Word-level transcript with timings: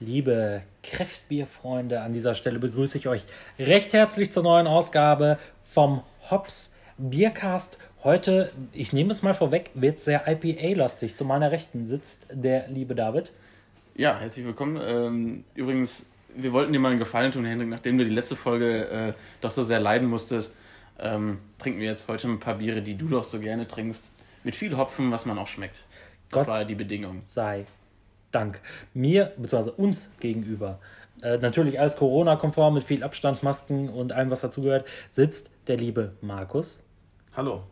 Liebe 0.00 0.62
Kräftbierfreunde, 0.84 2.00
an 2.02 2.12
dieser 2.12 2.36
Stelle 2.36 2.60
begrüße 2.60 2.98
ich 2.98 3.08
euch 3.08 3.24
recht 3.58 3.92
herzlich 3.92 4.30
zur 4.30 4.44
neuen 4.44 4.68
Ausgabe 4.68 5.38
vom 5.66 6.04
Hops 6.30 6.76
Biercast. 6.98 7.78
Heute, 8.04 8.52
ich 8.72 8.92
nehme 8.92 9.10
es 9.10 9.22
mal 9.22 9.34
vorweg, 9.34 9.72
wird 9.74 9.98
sehr 9.98 10.22
IPA-lastig. 10.28 11.16
Zu 11.16 11.24
meiner 11.24 11.50
Rechten 11.50 11.84
sitzt 11.84 12.28
der 12.30 12.68
liebe 12.68 12.94
David. 12.94 13.32
Ja, 13.96 14.16
herzlich 14.20 14.46
willkommen. 14.46 14.78
Ähm, 14.80 15.44
übrigens, 15.56 16.06
wir 16.36 16.52
wollten 16.52 16.72
dir 16.72 16.78
mal 16.78 16.90
einen 16.90 17.00
Gefallen 17.00 17.32
tun, 17.32 17.44
Hendrik, 17.44 17.68
nachdem 17.68 17.98
du 17.98 18.04
die 18.04 18.14
letzte 18.14 18.36
Folge 18.36 18.88
äh, 18.88 19.12
doch 19.40 19.50
so 19.50 19.64
sehr 19.64 19.80
leiden 19.80 20.06
musstest. 20.06 20.54
Ähm, 21.00 21.38
trinken 21.58 21.80
wir 21.80 21.88
jetzt 21.88 22.06
heute 22.06 22.28
ein 22.28 22.38
paar 22.38 22.58
Biere, 22.58 22.82
die 22.82 22.96
du 22.96 23.08
doch 23.08 23.24
so 23.24 23.40
gerne 23.40 23.66
trinkst. 23.66 24.12
Mit 24.44 24.54
viel 24.54 24.76
Hopfen, 24.76 25.10
was 25.10 25.26
man 25.26 25.38
auch 25.38 25.48
schmeckt. 25.48 25.86
Das 26.30 26.44
Gott 26.44 26.46
war 26.46 26.64
die 26.64 26.76
Bedingung. 26.76 27.22
Sei 27.26 27.66
Dank. 28.30 28.60
Mir, 28.94 29.32
bzw. 29.36 29.70
uns 29.76 30.08
gegenüber, 30.20 30.78
äh, 31.22 31.38
natürlich 31.38 31.80
alles 31.80 31.96
Corona-konform 31.96 32.74
mit 32.74 32.84
viel 32.84 33.02
Abstand, 33.02 33.42
Masken 33.42 33.88
und 33.88 34.12
allem, 34.12 34.30
was 34.30 34.40
dazugehört, 34.40 34.86
sitzt 35.10 35.50
der 35.66 35.76
liebe 35.76 36.12
Markus. 36.20 36.80
Hallo. 37.36 37.62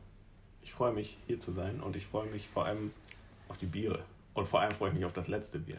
Ich 0.62 0.72
freue 0.72 0.92
mich, 0.92 1.16
hier 1.26 1.38
zu 1.38 1.52
sein 1.52 1.80
und 1.80 1.96
ich 1.96 2.06
freue 2.06 2.26
mich 2.26 2.48
vor 2.48 2.66
allem 2.66 2.90
auf 3.48 3.58
die 3.58 3.66
Biere. 3.66 4.00
Und 4.34 4.46
vor 4.46 4.60
allem 4.60 4.72
freue 4.72 4.90
ich 4.90 4.94
mich 4.96 5.04
auf 5.04 5.12
das 5.12 5.28
letzte 5.28 5.58
Bier. 5.58 5.78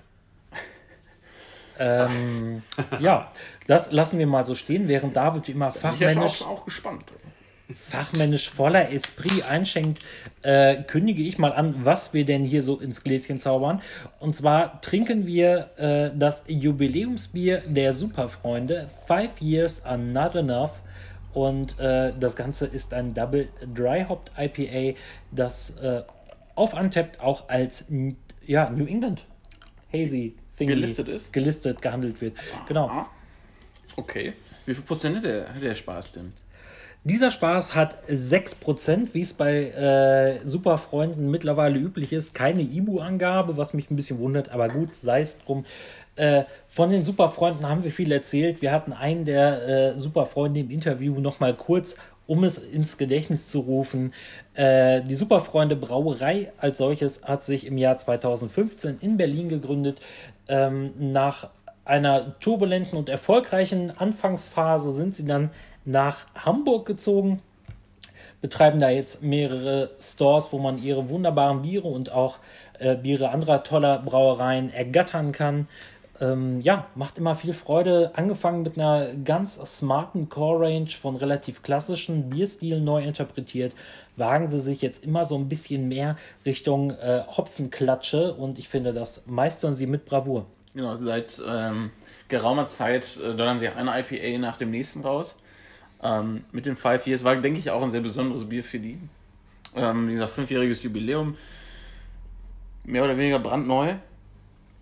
ähm, 1.80 2.63
ja, 2.99 3.32
das 3.68 3.91
lassen 3.91 4.18
wir 4.18 4.27
mal 4.27 4.46
so 4.46 4.55
stehen, 4.55 4.88
während 4.88 5.16
David 5.16 5.48
wie 5.48 5.52
immer 5.52 5.71
fachmännisch. 5.71 6.34
Ich 6.34 6.40
bin 6.40 6.48
auch, 6.48 6.59
auch 6.59 6.66
gespannt 6.66 7.04
fachmännisch 7.76 8.49
voller 8.49 8.91
Esprit 8.91 9.44
einschenkt, 9.49 10.02
äh, 10.41 10.84
kündige 10.84 11.23
ich 11.23 11.37
mal 11.37 11.51
an, 11.51 11.85
was 11.85 12.13
wir 12.13 12.26
denn 12.26 12.43
hier 12.43 12.63
so 12.63 12.79
ins 12.79 13.04
Gläschen 13.04 13.40
zaubern. 13.40 13.82
Und 14.20 14.35
zwar 14.35 14.82
trinken 14.82 15.26
wir 15.26 15.70
äh, 15.77 16.12
das 16.18 16.43
Jubiläumsbier 16.48 17.62
der 17.68 17.93
Superfreunde. 17.93 18.90
Five 19.05 19.41
Years 19.41 19.84
are 19.85 19.98
not 19.98 20.35
enough. 20.35 20.71
Und 21.34 21.79
äh, 21.79 22.13
das 22.20 22.35
Ganze 22.35 22.65
ist 22.65 22.93
ein 22.93 23.13
Double 23.13 23.49
Dry 23.76 24.05
Hopped 24.07 24.32
IPA, 24.38 24.98
das 25.32 25.77
äh, 25.77 26.01
auf 26.55 26.73
Untapped 26.73 27.20
auch 27.20 27.49
als 27.49 27.91
ja, 28.45 28.70
New 28.70 28.85
England 28.85 29.23
Hazy 29.93 30.35
Thingy 30.57 30.73
gelistet 30.73 31.07
ist. 31.07 31.32
Gelistet, 31.32 31.82
gehandelt 31.82 32.20
wird. 32.21 32.35
Genau. 32.68 33.05
Okay. 33.95 34.34
Wie 34.65 34.73
viel 34.73 34.84
Prozent 34.84 35.18
hat 35.18 35.23
der, 35.23 35.45
der 35.54 35.73
Spaß 35.73 36.13
denn? 36.13 36.34
Dieser 37.08 37.32
Spaß 37.32 37.74
hat 37.74 37.96
6%, 38.10 39.13
wie 39.13 39.22
es 39.22 39.34
bei 39.34 39.70
äh, 39.70 40.46
Superfreunden 40.46 41.32
mittlerweile 41.32 41.80
üblich 41.80 42.12
ist. 42.12 42.34
Keine 42.34 42.63
Ibu-Angabe, 42.63 43.55
was 43.55 43.74
mich 43.74 43.90
ein 43.90 43.96
bisschen 43.96 44.20
wundert, 44.20 44.50
aber 44.50 44.68
gut, 44.68 44.94
sei 44.94 45.22
es 45.22 45.40
drum. 45.40 45.63
Äh, 46.18 46.44
von 46.68 46.90
den 46.90 47.05
Superfreunden 47.05 47.66
haben 47.66 47.85
wir 47.85 47.91
viel 47.91 48.12
erzählt. 48.12 48.62
Wir 48.62 48.74
hatten 48.74 48.91
einen 48.91 49.24
der 49.24 49.94
äh, 49.96 49.98
Superfreunde 49.98 50.60
im 50.60 50.70
Interview 50.70 51.18
nochmal 51.22 51.54
kurz, 51.54 51.96
um 52.26 52.44
es 52.44 52.58
ins 52.58 52.98
Gedächtnis 52.98 53.48
zu 53.48 53.62
rufen. 53.62 54.13
Äh, 54.55 55.02
die 55.04 55.16
Superfreunde 55.16 55.78
Brauerei 55.78 56.52
als 56.58 56.78
solches 56.78 57.24
hat 57.24 57.41
sich 57.41 57.66
im 57.66 57.78
Jahr 57.78 57.98
2015 57.98 58.98
in 59.00 59.16
Berlin 59.16 59.48
gegründet. 59.48 60.02
Ähm, 60.50 60.91
nach 61.00 61.52
einer 61.85 62.38
turbulenten 62.41 62.98
und 62.98 63.08
erfolgreichen 63.08 63.98
Anfangsphase 63.98 64.94
sind 64.94 65.16
sie 65.16 65.25
dann 65.25 65.52
nach 65.88 66.25
Hamburg 66.35 66.85
gezogen, 66.85 67.41
betreiben 68.41 68.80
da 68.80 68.90
jetzt 68.90 69.24
mehrere 69.24 69.91
Stores, 70.00 70.52
wo 70.52 70.59
man 70.59 70.78
ihre 70.84 71.09
wunderbaren 71.09 71.63
Biere 71.63 71.88
und 71.88 72.12
auch 72.12 72.38
äh, 72.78 72.96
Biere 72.96 73.29
anderer 73.29 73.63
toller 73.63 74.00
Brauereien 74.00 74.72
ergattern 74.72 75.31
kann. 75.31 75.67
Ähm, 76.19 76.61
ja, 76.61 76.88
macht 76.95 77.17
immer 77.17 77.35
viel 77.35 77.53
Freude. 77.53 78.11
Angefangen 78.16 78.63
mit 78.63 78.78
einer 78.78 79.13
ganz 79.13 79.56
smarten 79.56 80.29
Core-Range 80.29 80.89
von 80.89 81.16
relativ 81.16 81.63
klassischen 81.63 82.29
Bierstilen 82.29 82.84
neu 82.84 83.03
interpretiert, 83.03 83.73
wagen 84.17 84.51
sie 84.51 84.59
sich 84.59 84.81
jetzt 84.81 85.03
immer 85.06 85.25
so 85.25 85.35
ein 85.38 85.47
bisschen 85.47 85.88
mehr 85.88 86.17
Richtung 86.45 86.91
äh, 86.91 87.23
Hopfenklatsche 87.25 88.34
und 88.34 88.59
ich 88.59 88.67
finde, 88.67 88.94
das 88.94 89.23
meistern 89.25 89.73
sie 89.73 89.88
mit 89.88 90.06
Bravour. 90.06 90.45
Genau, 90.73 90.95
seit 90.95 91.41
ähm, 91.47 91.91
geraumer 92.28 92.67
Zeit 92.67 93.19
äh, 93.23 93.35
donnern 93.35 93.59
sie 93.59 93.69
ein 93.69 93.88
IPA 93.88 94.40
nach 94.40 94.57
dem 94.57 94.72
nächsten 94.72 95.01
raus. 95.01 95.35
Ähm, 96.03 96.44
mit 96.52 96.66
den 96.66 96.75
Five 96.75 97.08
Years 97.08 97.24
war, 97.24 97.35
denke 97.35 97.59
ich, 97.59 97.72
auch 97.72 97.81
ein 97.81 97.91
sehr 97.91 98.02
besonderes 98.02 98.47
Bier 98.47 98.63
für 98.63 98.80
die. 98.80 99.00
Ähm, 99.75 100.08
wie 100.08 100.13
gesagt, 100.13 100.31
fünfjähriges 100.31 100.84
Jubiläum. 100.84 101.35
Mehr 102.84 103.03
oder 103.03 103.18
weniger 103.18 103.40
brandneu. 103.40 103.96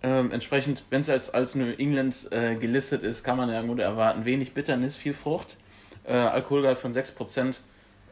Ähm, 0.02 0.30
entsprechend, 0.30 0.84
wenn 0.90 1.00
es 1.00 1.10
als, 1.10 1.30
als 1.30 1.54
New 1.54 1.72
England 1.78 2.28
äh, 2.30 2.54
gelistet 2.54 3.02
ist, 3.02 3.24
kann 3.24 3.36
man 3.36 3.48
ja 3.48 3.62
gut 3.62 3.78
erwarten. 3.78 4.24
Wenig 4.24 4.52
Bitternis, 4.52 4.96
viel 4.96 5.14
Frucht. 5.14 5.56
Äh, 6.04 6.12
Alkoholgehalt 6.12 6.78
von 6.78 6.92
6%. 6.92 7.60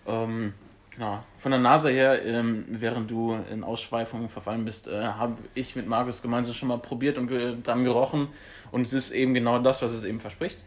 Ähm, 0.06 0.54
genau. 0.90 1.22
Von 1.36 1.52
der 1.52 1.60
Nase 1.60 1.90
her, 1.90 2.24
ähm, 2.24 2.64
während 2.68 3.10
du 3.10 3.38
in 3.52 3.62
Ausschweifungen 3.62 4.28
verfallen 4.28 4.64
bist, 4.64 4.88
äh, 4.88 5.02
habe 5.02 5.36
ich 5.54 5.76
mit 5.76 5.86
Markus 5.86 6.22
gemeinsam 6.22 6.54
schon 6.54 6.68
mal 6.68 6.78
probiert 6.78 7.18
und 7.18 7.28
ge 7.28 7.54
dran 7.62 7.84
gerochen. 7.84 8.28
Und 8.72 8.86
es 8.86 8.94
ist 8.94 9.10
eben 9.12 9.34
genau 9.34 9.58
das, 9.58 9.82
was 9.82 9.92
es 9.92 10.04
eben 10.04 10.18
verspricht 10.18 10.58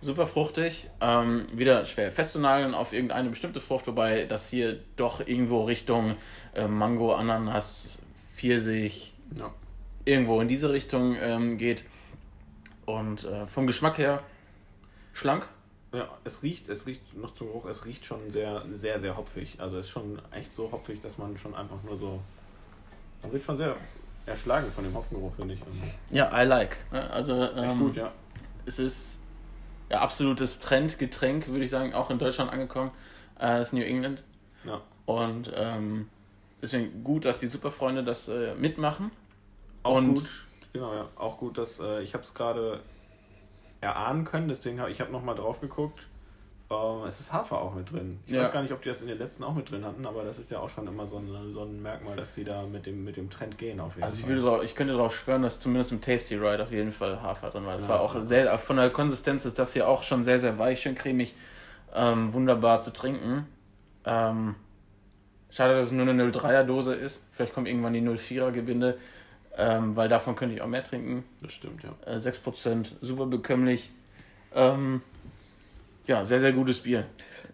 super 0.00 0.26
fruchtig. 0.26 0.88
Ähm, 1.00 1.46
wieder 1.52 1.84
schwer 1.86 2.12
festzunageln 2.12 2.74
auf 2.74 2.92
irgendeine 2.92 3.30
bestimmte 3.30 3.60
Frucht, 3.60 3.86
wobei 3.86 4.24
das 4.24 4.48
hier 4.48 4.80
doch 4.96 5.20
irgendwo 5.26 5.64
Richtung 5.64 6.16
äh, 6.54 6.68
Mango, 6.68 7.14
Ananas, 7.14 8.00
Pfirsich, 8.34 9.14
ja. 9.36 9.52
irgendwo 10.04 10.40
in 10.40 10.48
diese 10.48 10.72
Richtung 10.72 11.16
ähm, 11.20 11.58
geht. 11.58 11.84
Und 12.86 13.24
äh, 13.24 13.46
vom 13.46 13.66
Geschmack 13.66 13.98
her 13.98 14.22
schlank. 15.12 15.48
Ja, 15.92 16.08
es 16.24 16.42
riecht, 16.42 16.68
es 16.68 16.86
riecht 16.86 17.16
noch 17.16 17.34
zum 17.34 17.48
Geruch, 17.48 17.64
es 17.66 17.84
riecht 17.84 18.04
schon 18.04 18.30
sehr, 18.30 18.62
sehr, 18.70 19.00
sehr 19.00 19.16
hopfig. 19.16 19.56
Also 19.58 19.78
es 19.78 19.86
ist 19.86 19.92
schon 19.92 20.20
echt 20.32 20.52
so 20.52 20.70
hopfig, 20.70 21.00
dass 21.02 21.18
man 21.18 21.36
schon 21.36 21.54
einfach 21.54 21.82
nur 21.82 21.96
so. 21.96 22.20
Man 23.22 23.32
wird 23.32 23.42
schon 23.42 23.56
sehr 23.56 23.74
erschlagen 24.26 24.70
von 24.70 24.84
dem 24.84 24.94
Hopfengeruch, 24.94 25.34
finde 25.34 25.54
ich. 25.54 25.60
Ja, 26.10 26.30
I 26.40 26.44
like. 26.44 26.76
Ne? 26.92 27.10
Also 27.10 27.42
ähm, 27.42 27.78
gut, 27.78 27.96
ja. 27.96 28.12
Es 28.66 28.78
ist 28.78 29.20
ja, 29.90 30.00
absolutes 30.00 30.60
Trendgetränk, 30.60 31.48
würde 31.48 31.64
ich 31.64 31.70
sagen, 31.70 31.94
auch 31.94 32.10
in 32.10 32.18
Deutschland 32.18 32.50
angekommen, 32.52 32.90
äh, 33.38 33.58
das 33.58 33.72
New 33.72 33.82
England. 33.82 34.24
Ja. 34.64 34.82
Und 35.06 35.50
ähm, 35.54 36.08
deswegen 36.60 37.02
gut, 37.02 37.24
dass 37.24 37.40
die 37.40 37.46
Superfreunde 37.46 38.04
das 38.04 38.28
äh, 38.28 38.54
mitmachen. 38.54 39.10
Auch 39.82 39.96
und 39.96 40.14
gut, 40.16 40.28
genau, 40.72 40.94
ja. 40.94 41.08
Auch 41.16 41.38
gut, 41.38 41.56
dass 41.58 41.80
äh, 41.80 42.02
ich 42.02 42.14
habe 42.14 42.24
es 42.24 42.34
gerade 42.34 42.80
erahnen 43.80 44.24
können, 44.24 44.48
deswegen 44.48 44.80
habe 44.80 44.90
ich 44.90 45.00
habe 45.00 45.12
nochmal 45.12 45.34
drauf 45.34 45.60
geguckt. 45.60 46.06
Uh, 46.70 47.06
es 47.06 47.18
ist 47.18 47.32
Hafer 47.32 47.58
auch 47.62 47.74
mit 47.74 47.90
drin. 47.90 48.20
Ich 48.26 48.34
ja. 48.34 48.42
weiß 48.42 48.52
gar 48.52 48.60
nicht, 48.60 48.72
ob 48.72 48.82
die 48.82 48.90
das 48.90 49.00
in 49.00 49.06
den 49.06 49.16
letzten 49.16 49.42
auch 49.42 49.54
mit 49.54 49.70
drin 49.70 49.86
hatten, 49.86 50.04
aber 50.04 50.22
das 50.22 50.38
ist 50.38 50.50
ja 50.50 50.58
auch 50.58 50.68
schon 50.68 50.86
immer 50.86 51.06
so 51.06 51.16
ein, 51.16 51.54
so 51.54 51.62
ein 51.62 51.80
Merkmal, 51.80 52.14
dass 52.14 52.34
sie 52.34 52.44
da 52.44 52.62
mit 52.64 52.84
dem, 52.84 53.04
mit 53.04 53.16
dem 53.16 53.30
Trend 53.30 53.56
gehen 53.56 53.80
auf 53.80 53.94
jeden 53.94 54.04
also 54.04 54.20
Fall. 54.20 54.20
Also 54.20 54.20
ich, 54.20 54.28
würde 54.28 54.40
drauf, 54.42 54.62
ich 54.62 54.74
könnte 54.74 54.92
darauf 54.92 55.16
schwören, 55.16 55.40
dass 55.40 55.60
zumindest 55.60 55.92
im 55.92 56.02
Tasty 56.02 56.34
Ride 56.34 56.62
auf 56.62 56.70
jeden 56.70 56.92
Fall 56.92 57.22
Hafer 57.22 57.48
drin 57.48 57.64
war. 57.64 57.74
Das 57.74 57.84
ja. 57.84 57.88
war 57.88 58.00
auch 58.02 58.20
sehr, 58.20 58.58
von 58.58 58.76
der 58.76 58.90
Konsistenz 58.90 59.46
ist 59.46 59.58
das 59.58 59.72
hier 59.72 59.88
auch 59.88 60.02
schon 60.02 60.24
sehr, 60.24 60.38
sehr 60.38 60.58
weich, 60.58 60.82
schön 60.82 60.94
cremig, 60.94 61.34
ähm, 61.94 62.34
wunderbar 62.34 62.80
zu 62.80 62.92
trinken. 62.92 63.46
Ähm, 64.04 64.54
schade, 65.48 65.74
dass 65.74 65.86
es 65.86 65.92
nur 65.92 66.06
eine 66.06 66.22
03er 66.22 66.64
Dose 66.64 66.94
ist. 66.94 67.22
Vielleicht 67.32 67.54
kommt 67.54 67.66
irgendwann 67.66 67.94
die 67.94 68.02
04er 68.02 68.50
Gebinde, 68.50 68.98
ähm, 69.56 69.96
weil 69.96 70.10
davon 70.10 70.36
könnte 70.36 70.54
ich 70.54 70.60
auch 70.60 70.66
mehr 70.66 70.84
trinken. 70.84 71.24
Das 71.40 71.54
stimmt, 71.54 71.82
ja. 71.82 71.94
Äh, 72.04 72.18
6%, 72.18 72.88
super 73.00 73.24
bekömmlich. 73.24 73.90
Ähm, 74.54 75.00
ja, 76.08 76.24
sehr, 76.24 76.40
sehr 76.40 76.52
gutes 76.52 76.80
Bier. 76.80 77.04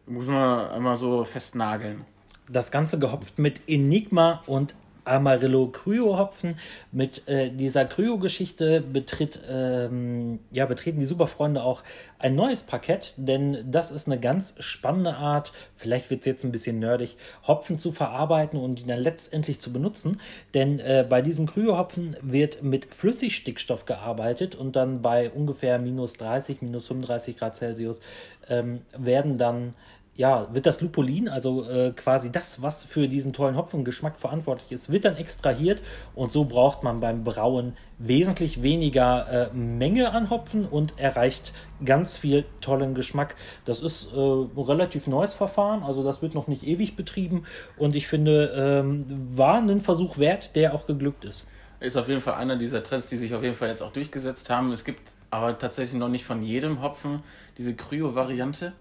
Muss 0.06 0.26
man 0.26 0.70
einmal 0.70 0.96
so 0.96 1.24
festnageln. 1.24 2.04
Das 2.48 2.70
Ganze 2.70 2.98
gehopft 2.98 3.38
mit 3.38 3.60
Enigma 3.66 4.42
und 4.46 4.74
Amarillo 5.04 5.68
Cryo 5.68 6.18
Hopfen. 6.18 6.58
Mit 6.92 7.26
äh, 7.28 7.50
dieser 7.50 7.84
Cryo-Geschichte 7.84 8.80
betritt, 8.80 9.40
ähm, 9.48 10.40
ja, 10.50 10.66
betreten 10.66 10.98
die 10.98 11.04
Superfreunde 11.04 11.62
auch 11.62 11.82
ein 12.18 12.34
neues 12.34 12.62
Parkett, 12.62 13.12
denn 13.18 13.70
das 13.70 13.90
ist 13.90 14.06
eine 14.06 14.18
ganz 14.18 14.54
spannende 14.58 15.14
Art, 15.14 15.52
vielleicht 15.76 16.08
wird 16.08 16.20
es 16.20 16.26
jetzt 16.26 16.44
ein 16.44 16.52
bisschen 16.52 16.78
nerdig, 16.78 17.18
Hopfen 17.46 17.78
zu 17.78 17.92
verarbeiten 17.92 18.58
und 18.58 18.80
ihn 18.80 18.86
dann 18.86 19.00
letztendlich 19.00 19.60
zu 19.60 19.72
benutzen. 19.72 20.20
Denn 20.54 20.78
äh, 20.78 21.04
bei 21.06 21.20
diesem 21.20 21.46
Cryo-Hopfen 21.46 22.16
wird 22.22 22.62
mit 22.62 22.86
Flüssigstickstoff 22.94 23.84
gearbeitet 23.84 24.54
und 24.54 24.74
dann 24.74 25.02
bei 25.02 25.30
ungefähr 25.30 25.78
minus 25.78 26.14
30, 26.14 26.62
minus 26.62 26.86
35 26.86 27.36
Grad 27.36 27.56
Celsius 27.56 28.00
ähm, 28.48 28.82
werden 28.96 29.38
dann 29.38 29.74
ja, 30.16 30.52
wird 30.54 30.66
das 30.66 30.80
Lupulin, 30.80 31.28
also 31.28 31.68
äh, 31.68 31.92
quasi 31.92 32.30
das, 32.30 32.62
was 32.62 32.84
für 32.84 33.08
diesen 33.08 33.32
tollen 33.32 33.56
Hopfengeschmack 33.56 34.18
verantwortlich 34.18 34.70
ist, 34.70 34.90
wird 34.90 35.04
dann 35.04 35.16
extrahiert 35.16 35.82
und 36.14 36.30
so 36.30 36.44
braucht 36.44 36.84
man 36.84 37.00
beim 37.00 37.24
Brauen 37.24 37.76
wesentlich 37.98 38.62
weniger 38.62 39.50
äh, 39.50 39.54
Menge 39.54 40.12
an 40.12 40.30
Hopfen 40.30 40.66
und 40.66 40.98
erreicht 40.98 41.52
ganz 41.84 42.16
viel 42.16 42.44
tollen 42.60 42.94
Geschmack. 42.94 43.34
Das 43.64 43.80
ist 43.80 44.12
äh, 44.12 44.16
ein 44.16 44.50
relativ 44.56 45.08
neues 45.08 45.32
Verfahren, 45.32 45.82
also 45.82 46.04
das 46.04 46.22
wird 46.22 46.34
noch 46.34 46.46
nicht 46.46 46.64
ewig 46.64 46.94
betrieben 46.94 47.44
und 47.76 47.96
ich 47.96 48.06
finde, 48.06 48.52
ähm, 48.56 49.06
war 49.34 49.56
ein 49.58 49.80
Versuch 49.80 50.18
wert, 50.18 50.54
der 50.54 50.74
auch 50.74 50.86
geglückt 50.86 51.24
ist. 51.24 51.44
Ist 51.80 51.96
auf 51.96 52.08
jeden 52.08 52.20
Fall 52.20 52.34
einer 52.34 52.56
dieser 52.56 52.82
Trends, 52.84 53.08
die 53.08 53.16
sich 53.16 53.34
auf 53.34 53.42
jeden 53.42 53.56
Fall 53.56 53.68
jetzt 53.68 53.82
auch 53.82 53.92
durchgesetzt 53.92 54.48
haben. 54.48 54.72
Es 54.72 54.84
gibt 54.84 55.12
aber 55.30 55.58
tatsächlich 55.58 55.98
noch 55.98 56.08
nicht 56.08 56.24
von 56.24 56.42
jedem 56.42 56.80
Hopfen 56.80 57.22
diese 57.58 57.74
Kryo-Variante. 57.74 58.72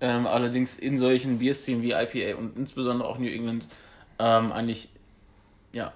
Ähm, 0.00 0.26
allerdings 0.26 0.78
in 0.78 0.98
solchen 0.98 1.38
Bierstilen 1.38 1.82
wie 1.82 1.92
IPA 1.92 2.38
und 2.38 2.56
insbesondere 2.56 3.08
auch 3.08 3.18
New 3.18 3.28
England 3.28 3.68
ähm, 4.18 4.52
eigentlich 4.52 4.88
ja, 5.72 5.92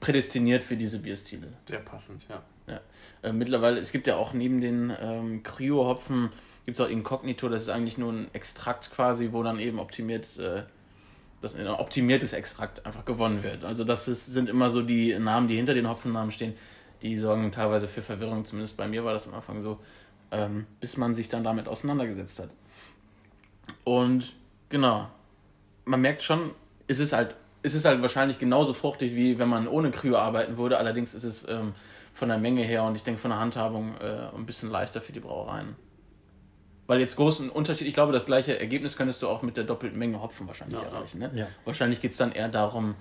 prädestiniert 0.00 0.62
für 0.62 0.76
diese 0.76 0.98
Bierstile. 0.98 1.48
Sehr 1.68 1.80
passend, 1.80 2.26
ja. 2.28 2.42
ja. 2.66 2.80
Äh, 3.22 3.32
mittlerweile, 3.32 3.80
es 3.80 3.92
gibt 3.92 4.06
ja 4.06 4.16
auch 4.16 4.32
neben 4.32 4.60
den 4.60 4.92
ähm, 5.00 5.42
Kryo-Hopfen, 5.42 6.30
gibt 6.66 6.78
es 6.78 6.80
auch 6.80 6.88
Incognito, 6.88 7.48
das 7.48 7.62
ist 7.62 7.68
eigentlich 7.68 7.98
nur 7.98 8.12
ein 8.12 8.30
Extrakt 8.32 8.90
quasi, 8.90 9.30
wo 9.32 9.42
dann 9.42 9.58
eben 9.58 9.78
optimiert, 9.78 10.38
äh, 10.38 10.62
das 11.40 11.56
ein 11.56 11.66
optimiertes 11.66 12.32
Extrakt 12.32 12.86
einfach 12.86 13.04
gewonnen 13.04 13.42
wird. 13.42 13.64
Also 13.64 13.84
das 13.84 14.06
ist, 14.06 14.26
sind 14.26 14.48
immer 14.48 14.70
so 14.70 14.82
die 14.82 15.18
Namen, 15.18 15.48
die 15.48 15.56
hinter 15.56 15.74
den 15.74 15.88
Hopfennamen 15.88 16.30
stehen, 16.30 16.54
die 17.02 17.18
sorgen 17.18 17.50
teilweise 17.50 17.88
für 17.88 18.02
Verwirrung, 18.02 18.44
zumindest 18.44 18.76
bei 18.76 18.86
mir 18.86 19.04
war 19.04 19.12
das 19.12 19.26
am 19.26 19.34
Anfang 19.34 19.60
so, 19.60 19.80
ähm, 20.30 20.66
bis 20.80 20.96
man 20.96 21.14
sich 21.14 21.28
dann 21.28 21.42
damit 21.42 21.68
auseinandergesetzt 21.68 22.38
hat. 22.38 22.50
Und 23.84 24.34
genau, 24.68 25.08
man 25.84 26.00
merkt 26.00 26.22
schon, 26.22 26.52
es 26.86 26.98
ist 26.98 27.12
halt, 27.12 27.34
es 27.62 27.74
ist 27.74 27.84
halt 27.84 28.00
wahrscheinlich 28.02 28.38
genauso 28.38 28.74
fruchtig, 28.74 29.14
wie 29.14 29.38
wenn 29.38 29.48
man 29.48 29.68
ohne 29.68 29.90
Kryo 29.90 30.16
arbeiten 30.16 30.56
würde. 30.56 30.78
Allerdings 30.78 31.14
ist 31.14 31.24
es 31.24 31.46
ähm, 31.48 31.74
von 32.12 32.28
der 32.28 32.38
Menge 32.38 32.62
her 32.62 32.84
und 32.84 32.96
ich 32.96 33.02
denke 33.02 33.20
von 33.20 33.30
der 33.30 33.40
Handhabung 33.40 33.94
äh, 34.00 34.28
ein 34.36 34.46
bisschen 34.46 34.70
leichter 34.70 35.00
für 35.00 35.12
die 35.12 35.20
Brauereien. 35.20 35.76
Weil 36.86 37.00
jetzt 37.00 37.16
großen 37.16 37.48
Unterschied, 37.48 37.86
ich 37.86 37.94
glaube, 37.94 38.12
das 38.12 38.26
gleiche 38.26 38.58
Ergebnis 38.58 38.96
könntest 38.96 39.22
du 39.22 39.28
auch 39.28 39.42
mit 39.42 39.56
der 39.56 39.64
doppelten 39.64 39.98
Menge 39.98 40.20
Hopfen 40.20 40.46
wahrscheinlich 40.46 40.80
ja, 40.80 40.86
erreichen. 40.86 41.20
Ne? 41.20 41.30
Ja. 41.34 41.46
Wahrscheinlich 41.64 42.00
geht 42.00 42.10
es 42.10 42.16
dann 42.16 42.32
eher 42.32 42.48
darum, 42.48 42.96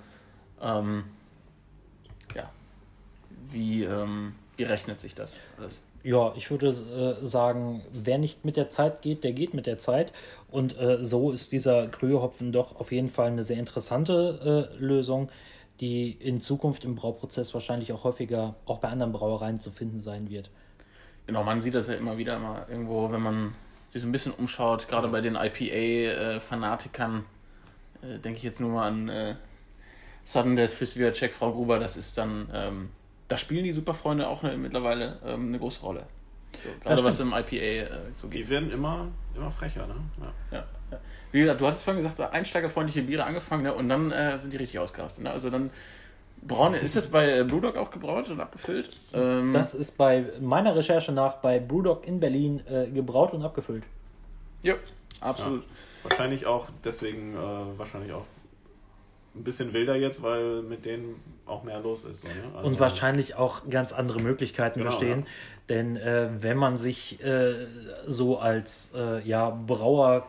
ähm, 0.62 1.04
ja, 2.36 2.48
wie, 3.50 3.84
ähm, 3.84 4.36
wie 4.56 4.64
rechnet 4.64 5.02
sich 5.02 5.16
das 5.16 5.38
alles? 5.58 5.82
Ja, 6.04 6.34
ich 6.36 6.50
würde 6.50 6.68
äh, 6.68 7.26
sagen, 7.26 7.84
wer 7.92 8.18
nicht 8.18 8.44
mit 8.44 8.58
der 8.58 8.70
Zeit 8.70 9.02
geht, 9.02 9.24
der 9.24 9.34
geht 9.34 9.54
mit 9.54 9.68
der 9.68 9.78
Zeit. 9.78 10.14
Und 10.50 10.78
äh, 10.80 11.06
so 11.06 11.32
ist 11.32 11.52
dieser 11.52 11.88
Krühehopfen 11.88 12.52
doch 12.52 12.80
auf 12.80 12.92
jeden 12.92 13.10
Fall 13.10 13.28
eine 13.28 13.44
sehr 13.44 13.58
interessante 13.58 14.70
äh, 14.74 14.78
Lösung, 14.84 15.30
die 15.80 16.12
in 16.12 16.42
Zukunft 16.42 16.86
im 16.86 16.96
Brauprozess 16.96 17.54
wahrscheinlich 17.54 17.94
auch 17.94 18.04
häufiger 18.04 18.56
auch 18.66 18.80
bei 18.80 18.90
anderen 18.90 19.12
Brauereien 19.12 19.60
zu 19.60 19.72
finden 19.72 20.02
sein 20.02 20.30
wird. 20.30 20.50
Genau, 21.28 21.44
man 21.44 21.62
sieht 21.62 21.76
das 21.76 21.88
ja 21.88 21.94
immer 21.94 22.18
wieder 22.18 22.40
mal 22.40 22.66
irgendwo, 22.70 23.12
wenn 23.12 23.22
man 23.22 23.54
sich 23.90 24.02
so 24.02 24.08
ein 24.08 24.12
bisschen 24.12 24.32
umschaut, 24.32 24.88
gerade 24.88 25.08
bei 25.08 25.22
den 25.22 25.36
IPA-Fanatikern, 25.36 27.26
äh, 28.02 28.18
denke 28.20 28.38
ich 28.38 28.44
jetzt 28.44 28.60
nur 28.60 28.72
mal 28.72 28.88
an 28.88 29.10
äh, 29.10 29.36
Sudden 30.24 30.56
Death, 30.56 30.72
Fistbier, 30.72 31.14
Check, 31.14 31.32
Frau 31.32 31.52
Gruber, 31.52 31.78
das 31.78 31.98
ist 31.98 32.18
dann 32.18 32.50
ähm, 32.54 32.90
da 33.32 33.38
spielen 33.38 33.64
die 33.64 33.72
Superfreunde 33.72 34.28
auch 34.28 34.44
eine, 34.44 34.58
mittlerweile 34.58 35.20
ähm, 35.26 35.48
eine 35.48 35.60
große 35.60 35.82
Rolle. 35.82 36.06
So, 36.64 36.70
gerade 36.84 37.04
was 37.04 37.20
im 37.20 37.30
IPA 37.30 37.56
äh, 37.56 37.88
so 38.12 38.28
geht. 38.28 38.46
Die 38.46 38.50
werden 38.50 38.72
immer, 38.72 39.08
immer 39.36 39.50
frecher, 39.50 39.88
ne? 39.88 39.96
Ja. 40.20 40.58
ja, 40.58 40.66
ja. 40.92 41.00
Wie 41.32 41.40
gesagt, 41.40 41.62
du 41.62 41.68
hattest 41.68 41.84
vorhin 41.84 42.04
gesagt, 42.04 42.34
einsteigerfreundliche 42.34 43.04
Biere 43.04 43.24
angefangen, 43.24 43.64
ne? 43.64 43.74
Und 43.74 43.88
dann 43.88 44.12
äh, 44.12 44.38
sind 44.38 44.52
die 44.52 44.58
richtig 44.58 44.80
ausgerastet. 44.80 45.24
Ne? 45.24 45.32
Also 45.32 45.50
dann 45.50 45.70
braun, 46.42 46.74
ist 46.74 46.98
das 46.98 47.08
bei 47.08 47.40
äh, 47.40 47.44
Brewdog 47.46 47.78
auch 47.78 47.90
gebraut 47.90 48.30
und 48.30 48.42
abgefüllt? 48.42 48.90
Ähm, 49.14 49.54
das 49.54 49.74
ist 49.74 49.98
bei 49.98 50.26
meiner 50.42 50.76
Recherche 50.76 51.14
nach 51.14 51.36
bei 51.36 51.60
Brewdog 51.60 52.06
in 52.06 52.20
Berlin 52.20 52.62
äh, 52.68 52.88
gebraut 52.88 53.34
und 53.34 53.44
abgefüllt. 53.44 53.84
Ja, 54.62 54.76
absolut. 55.22 55.62
Ja. 55.62 56.10
Wahrscheinlich 56.10 56.46
auch 56.46 56.68
deswegen, 56.84 57.34
äh, 57.34 57.38
wahrscheinlich 57.78 58.12
auch 58.12 58.26
ein 59.36 59.44
bisschen 59.44 59.74
wilder 59.74 59.96
jetzt, 59.96 60.22
weil 60.24 60.62
mit 60.62 60.86
denen 60.86 61.16
auch 61.46 61.64
mehr 61.64 61.80
los 61.80 62.04
ist. 62.04 62.22
So, 62.22 62.28
ne? 62.28 62.34
also 62.56 62.68
und 62.68 62.80
wahrscheinlich 62.80 63.36
auch 63.36 63.70
ganz 63.70 63.94
andere 63.94 64.22
Möglichkeiten 64.22 64.80
genau, 64.80 64.92
bestehen. 64.92 65.20
Ja. 65.22 65.26
Denn 65.70 65.96
äh, 65.96 66.30
wenn 66.40 66.58
man 66.58 66.78
sich 66.78 67.24
äh, 67.24 67.54
so 68.06 68.40
als 68.40 68.94
äh, 68.96 69.26
ja, 69.28 69.50
Brauer 69.50 70.28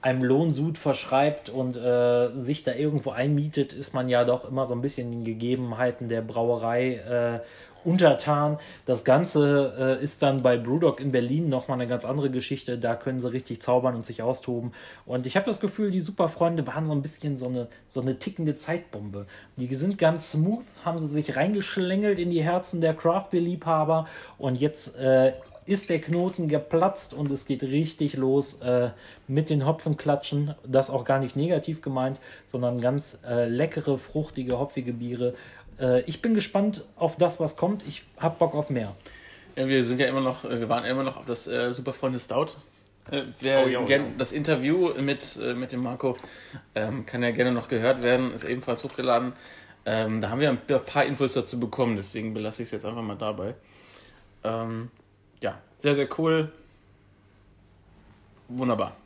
einem 0.00 0.22
Lohnsud 0.22 0.78
verschreibt 0.78 1.48
und 1.48 1.76
äh, 1.76 2.30
sich 2.38 2.62
da 2.62 2.72
irgendwo 2.72 3.10
einmietet, 3.10 3.72
ist 3.72 3.92
man 3.92 4.08
ja 4.08 4.24
doch 4.24 4.48
immer 4.48 4.64
so 4.66 4.74
ein 4.74 4.80
bisschen 4.80 5.10
den 5.10 5.24
Gegebenheiten 5.24 6.08
der 6.08 6.22
Brauerei 6.22 6.94
äh, 6.94 7.40
untertan. 7.86 8.58
Das 8.84 9.04
Ganze 9.04 9.98
äh, 10.00 10.04
ist 10.04 10.22
dann 10.22 10.42
bei 10.42 10.56
Brewdog 10.56 11.00
in 11.00 11.12
Berlin 11.12 11.48
nochmal 11.48 11.78
eine 11.78 11.88
ganz 11.88 12.04
andere 12.04 12.30
Geschichte. 12.30 12.78
Da 12.78 12.96
können 12.96 13.20
sie 13.20 13.32
richtig 13.32 13.62
zaubern 13.62 13.94
und 13.94 14.04
sich 14.04 14.22
austoben. 14.22 14.72
Und 15.06 15.26
ich 15.26 15.36
habe 15.36 15.46
das 15.46 15.60
Gefühl, 15.60 15.90
die 15.90 16.00
Superfreunde 16.00 16.66
waren 16.66 16.86
so 16.86 16.92
ein 16.92 17.02
bisschen 17.02 17.36
so 17.36 17.46
eine, 17.46 17.68
so 17.88 18.00
eine 18.00 18.18
tickende 18.18 18.54
Zeitbombe. 18.54 19.26
Die 19.56 19.72
sind 19.74 19.98
ganz 19.98 20.32
smooth, 20.32 20.64
haben 20.84 20.98
sie 20.98 21.06
sich 21.06 21.36
reingeschlängelt 21.36 22.18
in 22.18 22.30
die 22.30 22.42
Herzen 22.42 22.80
der 22.80 22.94
Craft 22.94 23.28
Beer-Liebhaber. 23.30 24.06
Und 24.38 24.60
jetzt 24.60 24.98
äh, 24.98 25.32
ist 25.66 25.90
der 25.90 26.00
Knoten 26.00 26.48
geplatzt 26.48 27.12
und 27.12 27.30
es 27.30 27.44
geht 27.44 27.62
richtig 27.64 28.16
los 28.16 28.60
äh, 28.60 28.90
mit 29.26 29.50
den 29.50 29.66
Hopfenklatschen. 29.66 30.54
Das 30.64 30.90
auch 30.90 31.04
gar 31.04 31.18
nicht 31.18 31.36
negativ 31.36 31.82
gemeint, 31.82 32.20
sondern 32.46 32.80
ganz 32.80 33.18
äh, 33.28 33.48
leckere, 33.48 33.98
fruchtige, 33.98 34.58
hopfige 34.58 34.92
Biere. 34.92 35.34
Äh, 35.80 36.02
ich 36.02 36.22
bin 36.22 36.34
gespannt 36.34 36.84
auf 36.96 37.16
das, 37.16 37.40
was 37.40 37.56
kommt. 37.56 37.86
Ich 37.86 38.02
habe 38.18 38.36
Bock 38.38 38.54
auf 38.54 38.70
mehr. 38.70 38.94
Ja, 39.56 39.66
wir 39.68 39.84
sind 39.84 40.00
ja 40.00 40.06
immer 40.06 40.20
noch, 40.20 40.44
äh, 40.44 40.60
wir 40.60 40.68
waren 40.68 40.84
immer 40.84 41.02
noch 41.02 41.16
auf 41.16 41.26
das 41.26 41.46
äh, 41.46 41.72
Superfreunde 41.72 42.18
Stout. 42.18 42.48
Äh, 43.10 43.22
wer 43.40 43.64
oh, 43.64 43.68
ja, 43.68 43.84
gern, 43.84 44.02
ja. 44.02 44.08
das 44.18 44.32
Interview 44.32 44.92
mit, 45.00 45.36
äh, 45.36 45.54
mit 45.54 45.72
dem 45.72 45.82
Marco 45.82 46.16
ähm, 46.74 47.06
kann 47.06 47.22
ja 47.22 47.30
gerne 47.30 47.52
noch 47.52 47.68
gehört 47.68 48.02
werden, 48.02 48.32
ist 48.32 48.44
ebenfalls 48.44 48.82
hochgeladen. 48.84 49.32
Ähm, 49.84 50.20
da 50.20 50.30
haben 50.30 50.40
wir 50.40 50.50
ein 50.50 50.58
paar 50.58 51.04
Infos 51.04 51.34
dazu 51.34 51.60
bekommen, 51.60 51.96
deswegen 51.96 52.34
belasse 52.34 52.62
ich 52.62 52.68
es 52.68 52.72
jetzt 52.72 52.84
einfach 52.84 53.02
mal 53.02 53.16
dabei. 53.16 53.54
Ähm, 54.42 54.90
ja, 55.40 55.60
sehr, 55.78 55.94
sehr 55.94 56.08
cool. 56.18 56.50
Wunderbar 58.48 58.96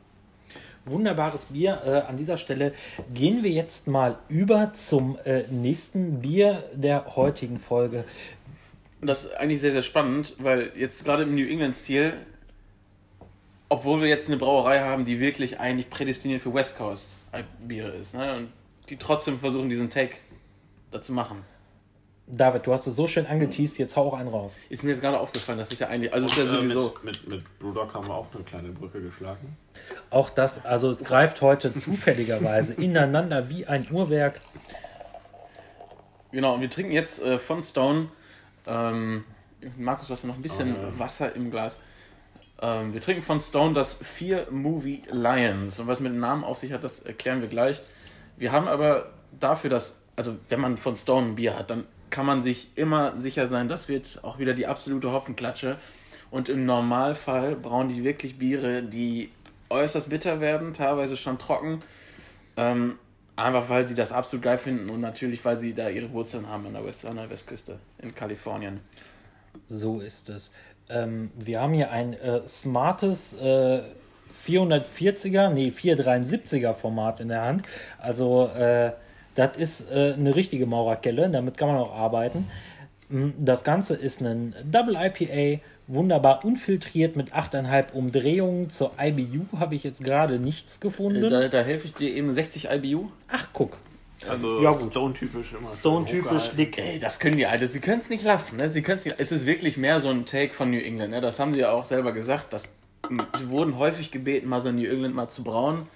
wunderbares 0.85 1.45
Bier. 1.45 1.81
Äh, 1.85 2.09
an 2.09 2.17
dieser 2.17 2.37
Stelle 2.37 2.73
gehen 3.13 3.43
wir 3.43 3.51
jetzt 3.51 3.87
mal 3.87 4.17
über 4.29 4.73
zum 4.73 5.17
äh, 5.25 5.43
nächsten 5.49 6.21
Bier 6.21 6.63
der 6.73 7.15
heutigen 7.15 7.59
Folge. 7.59 8.05
Das 9.01 9.25
ist 9.25 9.33
eigentlich 9.35 9.61
sehr, 9.61 9.71
sehr 9.71 9.81
spannend, 9.81 10.35
weil 10.37 10.71
jetzt 10.75 11.03
gerade 11.03 11.23
im 11.23 11.35
New 11.35 11.47
England-Stil, 11.47 12.13
obwohl 13.69 14.01
wir 14.01 14.07
jetzt 14.07 14.27
eine 14.27 14.37
Brauerei 14.37 14.81
haben, 14.81 15.05
die 15.05 15.19
wirklich 15.19 15.59
eigentlich 15.59 15.89
prädestiniert 15.89 16.41
für 16.41 16.53
West 16.53 16.77
Coast 16.77 17.15
Biere 17.59 17.89
ist, 17.91 18.13
ne? 18.13 18.35
und 18.35 18.49
die 18.89 18.97
trotzdem 18.97 19.39
versuchen, 19.39 19.69
diesen 19.69 19.89
Take 19.89 20.17
da 20.91 21.01
zu 21.01 21.13
machen. 21.13 21.43
David, 22.31 22.65
du 22.65 22.71
hast 22.71 22.87
es 22.87 22.95
so 22.95 23.07
schön 23.07 23.27
angeteased, 23.27 23.77
jetzt 23.77 23.97
hau 23.97 24.07
auch 24.07 24.17
einen 24.17 24.29
raus. 24.29 24.55
Ist 24.69 24.83
mir 24.83 24.91
jetzt 24.91 25.01
gerade 25.01 25.19
aufgefallen, 25.19 25.59
das 25.59 25.71
ist 25.71 25.79
ja 25.79 25.87
eigentlich. 25.87 26.13
Also 26.13 26.27
ist 26.27 26.37
ja 26.37 26.43
äh, 26.43 26.47
sowieso. 26.47 26.95
Mit, 27.03 27.27
mit, 27.27 27.29
mit 27.29 27.59
Brewdog 27.59 27.93
haben 27.93 28.07
wir 28.07 28.15
auch 28.15 28.27
eine 28.33 28.43
kleine 28.43 28.69
Brücke 28.69 29.01
geschlagen. 29.01 29.57
Auch 30.09 30.29
das, 30.29 30.63
also 30.63 30.89
es 30.89 31.03
greift 31.03 31.41
heute 31.41 31.75
zufälligerweise 31.77 32.73
ineinander 32.75 33.49
wie 33.49 33.65
ein 33.65 33.85
Uhrwerk. 33.91 34.39
Genau, 36.31 36.53
und 36.53 36.61
wir 36.61 36.69
trinken 36.69 36.93
jetzt 36.93 37.21
äh, 37.21 37.37
von 37.37 37.61
Stone. 37.61 38.07
Ähm, 38.65 39.25
Markus, 39.77 40.07
du 40.07 40.13
hast 40.13 40.23
noch 40.23 40.35
ein 40.35 40.41
bisschen 40.41 40.75
oh, 40.75 40.83
ja. 40.83 40.99
Wasser 40.99 41.35
im 41.35 41.51
Glas. 41.51 41.77
Ähm, 42.61 42.93
wir 42.93 43.01
trinken 43.01 43.23
von 43.23 43.41
Stone 43.41 43.73
das 43.73 43.95
Vier 43.95 44.47
Movie 44.49 45.03
Lions. 45.11 45.79
Und 45.79 45.87
was 45.87 45.99
mit 45.99 46.13
dem 46.13 46.19
Namen 46.21 46.45
auf 46.45 46.59
sich 46.59 46.71
hat, 46.71 46.85
das 46.85 47.01
erklären 47.01 47.41
wir 47.41 47.49
gleich. 47.49 47.81
Wir 48.37 48.53
haben 48.53 48.69
aber 48.69 49.11
dafür, 49.37 49.69
dass, 49.69 50.01
also 50.15 50.37
wenn 50.47 50.61
man 50.61 50.77
von 50.77 50.95
Stone 50.95 51.27
ein 51.27 51.35
Bier 51.35 51.57
hat, 51.57 51.69
dann 51.69 51.83
kann 52.11 52.25
man 52.25 52.43
sich 52.43 52.69
immer 52.75 53.17
sicher 53.17 53.47
sein, 53.47 53.67
das 53.67 53.89
wird 53.89 54.19
auch 54.23 54.37
wieder 54.37 54.53
die 54.53 54.67
absolute 54.67 55.11
Hopfenklatsche. 55.11 55.77
Und 56.29 56.47
im 56.47 56.65
Normalfall 56.65 57.55
brauen 57.55 57.89
die 57.89 58.03
wirklich 58.03 58.37
Biere, 58.37 58.83
die 58.83 59.31
äußerst 59.69 60.09
bitter 60.09 60.39
werden, 60.39 60.73
teilweise 60.73 61.17
schon 61.17 61.37
trocken. 61.37 61.81
Ähm, 62.57 62.99
einfach 63.35 63.69
weil 63.69 63.87
sie 63.87 63.95
das 63.95 64.11
absolut 64.11 64.43
geil 64.43 64.57
finden 64.57 64.89
und 64.89 65.01
natürlich, 65.01 65.43
weil 65.43 65.57
sie 65.57 65.73
da 65.73 65.89
ihre 65.89 66.11
Wurzeln 66.11 66.47
haben 66.47 66.67
an 66.67 66.73
der, 66.73 66.85
West 66.85 67.05
an 67.05 67.15
der 67.15 67.29
Westküste 67.29 67.79
in 67.99 68.13
Kalifornien. 68.13 68.81
So 69.65 69.99
ist 69.99 70.29
es. 70.29 70.51
Ähm, 70.89 71.31
wir 71.35 71.61
haben 71.61 71.73
hier 71.73 71.91
ein 71.91 72.13
äh, 72.13 72.47
smartes 72.47 73.33
äh, 73.33 73.81
440er, 74.45 75.49
nee, 75.49 75.69
473er 75.69 76.73
Format 76.73 77.19
in 77.19 77.29
der 77.29 77.43
Hand. 77.43 77.63
Also 77.99 78.47
äh, 78.47 78.91
das 79.35 79.57
ist 79.57 79.91
äh, 79.91 80.13
eine 80.13 80.35
richtige 80.35 80.65
Maurerkelle, 80.65 81.29
damit 81.29 81.57
kann 81.57 81.69
man 81.69 81.77
auch 81.77 81.93
arbeiten. 81.93 82.47
Hm, 83.09 83.33
das 83.37 83.63
Ganze 83.63 83.95
ist 83.95 84.21
ein 84.21 84.55
Double 84.69 84.95
IPA, 84.95 85.61
wunderbar 85.87 86.43
unfiltriert 86.45 87.15
mit 87.15 87.33
8,5 87.33 87.91
Umdrehungen. 87.91 88.69
Zur 88.69 88.93
IBU 88.99 89.59
habe 89.59 89.75
ich 89.75 89.83
jetzt 89.83 90.03
gerade 90.03 90.39
nichts 90.39 90.79
gefunden. 90.79 91.29
Da, 91.29 91.47
da 91.47 91.61
helfe 91.61 91.85
ich 91.87 91.93
dir 91.93 92.13
eben 92.13 92.33
60 92.33 92.69
IBU. 92.71 93.09
Ach, 93.27 93.49
guck. 93.53 93.77
Also 94.27 94.61
ja, 94.61 94.77
Stone-typisch 94.77 95.53
immer. 95.53 95.67
Stone-typisch 95.67 96.51
dick. 96.51 96.77
Ey, 96.77 96.99
das 96.99 97.19
können 97.19 97.37
die 97.37 97.47
Alter. 97.47 97.67
Sie 97.67 97.79
können 97.79 98.01
es 98.01 98.09
nicht 98.09 98.23
lassen. 98.23 98.57
Ne? 98.57 98.69
Sie 98.69 98.81
nicht, 98.81 99.15
es 99.17 99.31
ist 99.31 99.45
wirklich 99.45 99.77
mehr 99.77 99.99
so 99.99 100.09
ein 100.09 100.25
Take 100.25 100.53
von 100.53 100.69
New 100.69 100.79
England. 100.79 101.11
Ne? 101.11 101.21
Das 101.21 101.39
haben 101.39 101.53
sie 101.53 101.61
ja 101.61 101.71
auch 101.71 101.85
selber 101.85 102.11
gesagt. 102.11 102.53
Dass, 102.53 102.69
sie 103.39 103.49
wurden 103.49 103.77
häufig 103.77 104.11
gebeten, 104.11 104.47
mal 104.47 104.61
so 104.61 104.71
New 104.71 104.85
England 104.85 105.15
mal 105.15 105.27
zu 105.27 105.43
brauen. 105.43 105.87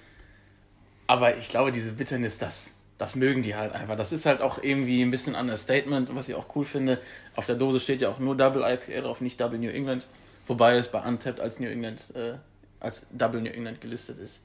Aber 1.06 1.36
ich 1.36 1.48
glaube, 1.48 1.70
diese 1.70 1.92
Bitternis, 1.92 2.38
das, 2.38 2.74
das 2.98 3.16
mögen 3.16 3.42
die 3.42 3.54
halt 3.54 3.72
einfach. 3.72 3.96
Das 3.96 4.12
ist 4.12 4.26
halt 4.26 4.40
auch 4.40 4.62
irgendwie 4.62 5.02
ein 5.02 5.10
bisschen 5.10 5.34
Understatement, 5.34 6.14
was 6.14 6.28
ich 6.28 6.34
auch 6.34 6.54
cool 6.54 6.64
finde. 6.64 6.98
Auf 7.34 7.46
der 7.46 7.56
Dose 7.56 7.80
steht 7.80 8.00
ja 8.00 8.08
auch 8.08 8.18
nur 8.18 8.36
Double 8.36 8.62
IPA 8.62 9.02
drauf, 9.02 9.20
nicht 9.20 9.40
Double 9.40 9.58
New 9.58 9.70
England. 9.70 10.06
Wobei 10.46 10.76
es 10.76 10.88
bei 10.88 11.00
Untapped 11.00 11.40
als 11.40 11.60
New 11.60 11.68
England, 11.68 12.14
äh, 12.14 12.34
als 12.80 13.06
Double 13.10 13.40
New 13.40 13.50
England 13.50 13.80
gelistet 13.80 14.18
ist. 14.18 14.40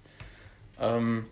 Ähm, 0.79 1.27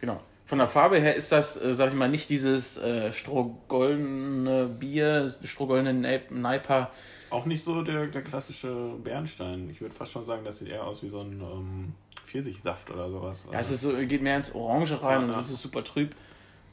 genau. 0.00 0.20
Von 0.44 0.58
der 0.58 0.66
Farbe 0.66 0.98
her 0.98 1.14
ist 1.14 1.30
das, 1.30 1.62
äh, 1.62 1.72
sag 1.72 1.90
ich 1.90 1.94
mal, 1.94 2.08
nicht 2.08 2.28
dieses 2.28 2.76
äh, 2.76 3.12
strohgoldene 3.12 4.66
Bier, 4.66 5.32
strohgoldene 5.44 6.22
Neiper. 6.28 6.90
Auch 7.30 7.46
nicht 7.46 7.62
so 7.62 7.82
der, 7.82 8.08
der 8.08 8.22
klassische 8.22 8.96
Bernstein. 9.02 9.70
Ich 9.70 9.80
würde 9.80 9.94
fast 9.94 10.10
schon 10.10 10.26
sagen, 10.26 10.44
das 10.44 10.58
sieht 10.58 10.68
eher 10.68 10.84
aus 10.84 11.04
wie 11.04 11.08
so 11.08 11.20
ein 11.20 11.40
ähm, 11.40 11.92
Pfirsichsaft 12.24 12.90
oder 12.90 13.08
sowas. 13.08 13.44
Ja, 13.50 13.60
es 13.60 13.70
ist 13.70 13.82
so, 13.82 13.96
geht 13.96 14.22
mehr 14.22 14.36
ins 14.36 14.52
Orange 14.52 15.00
rein 15.00 15.20
ja, 15.20 15.26
und 15.28 15.40
es 15.40 15.50
ist 15.50 15.62
super 15.62 15.84
trüb. 15.84 16.16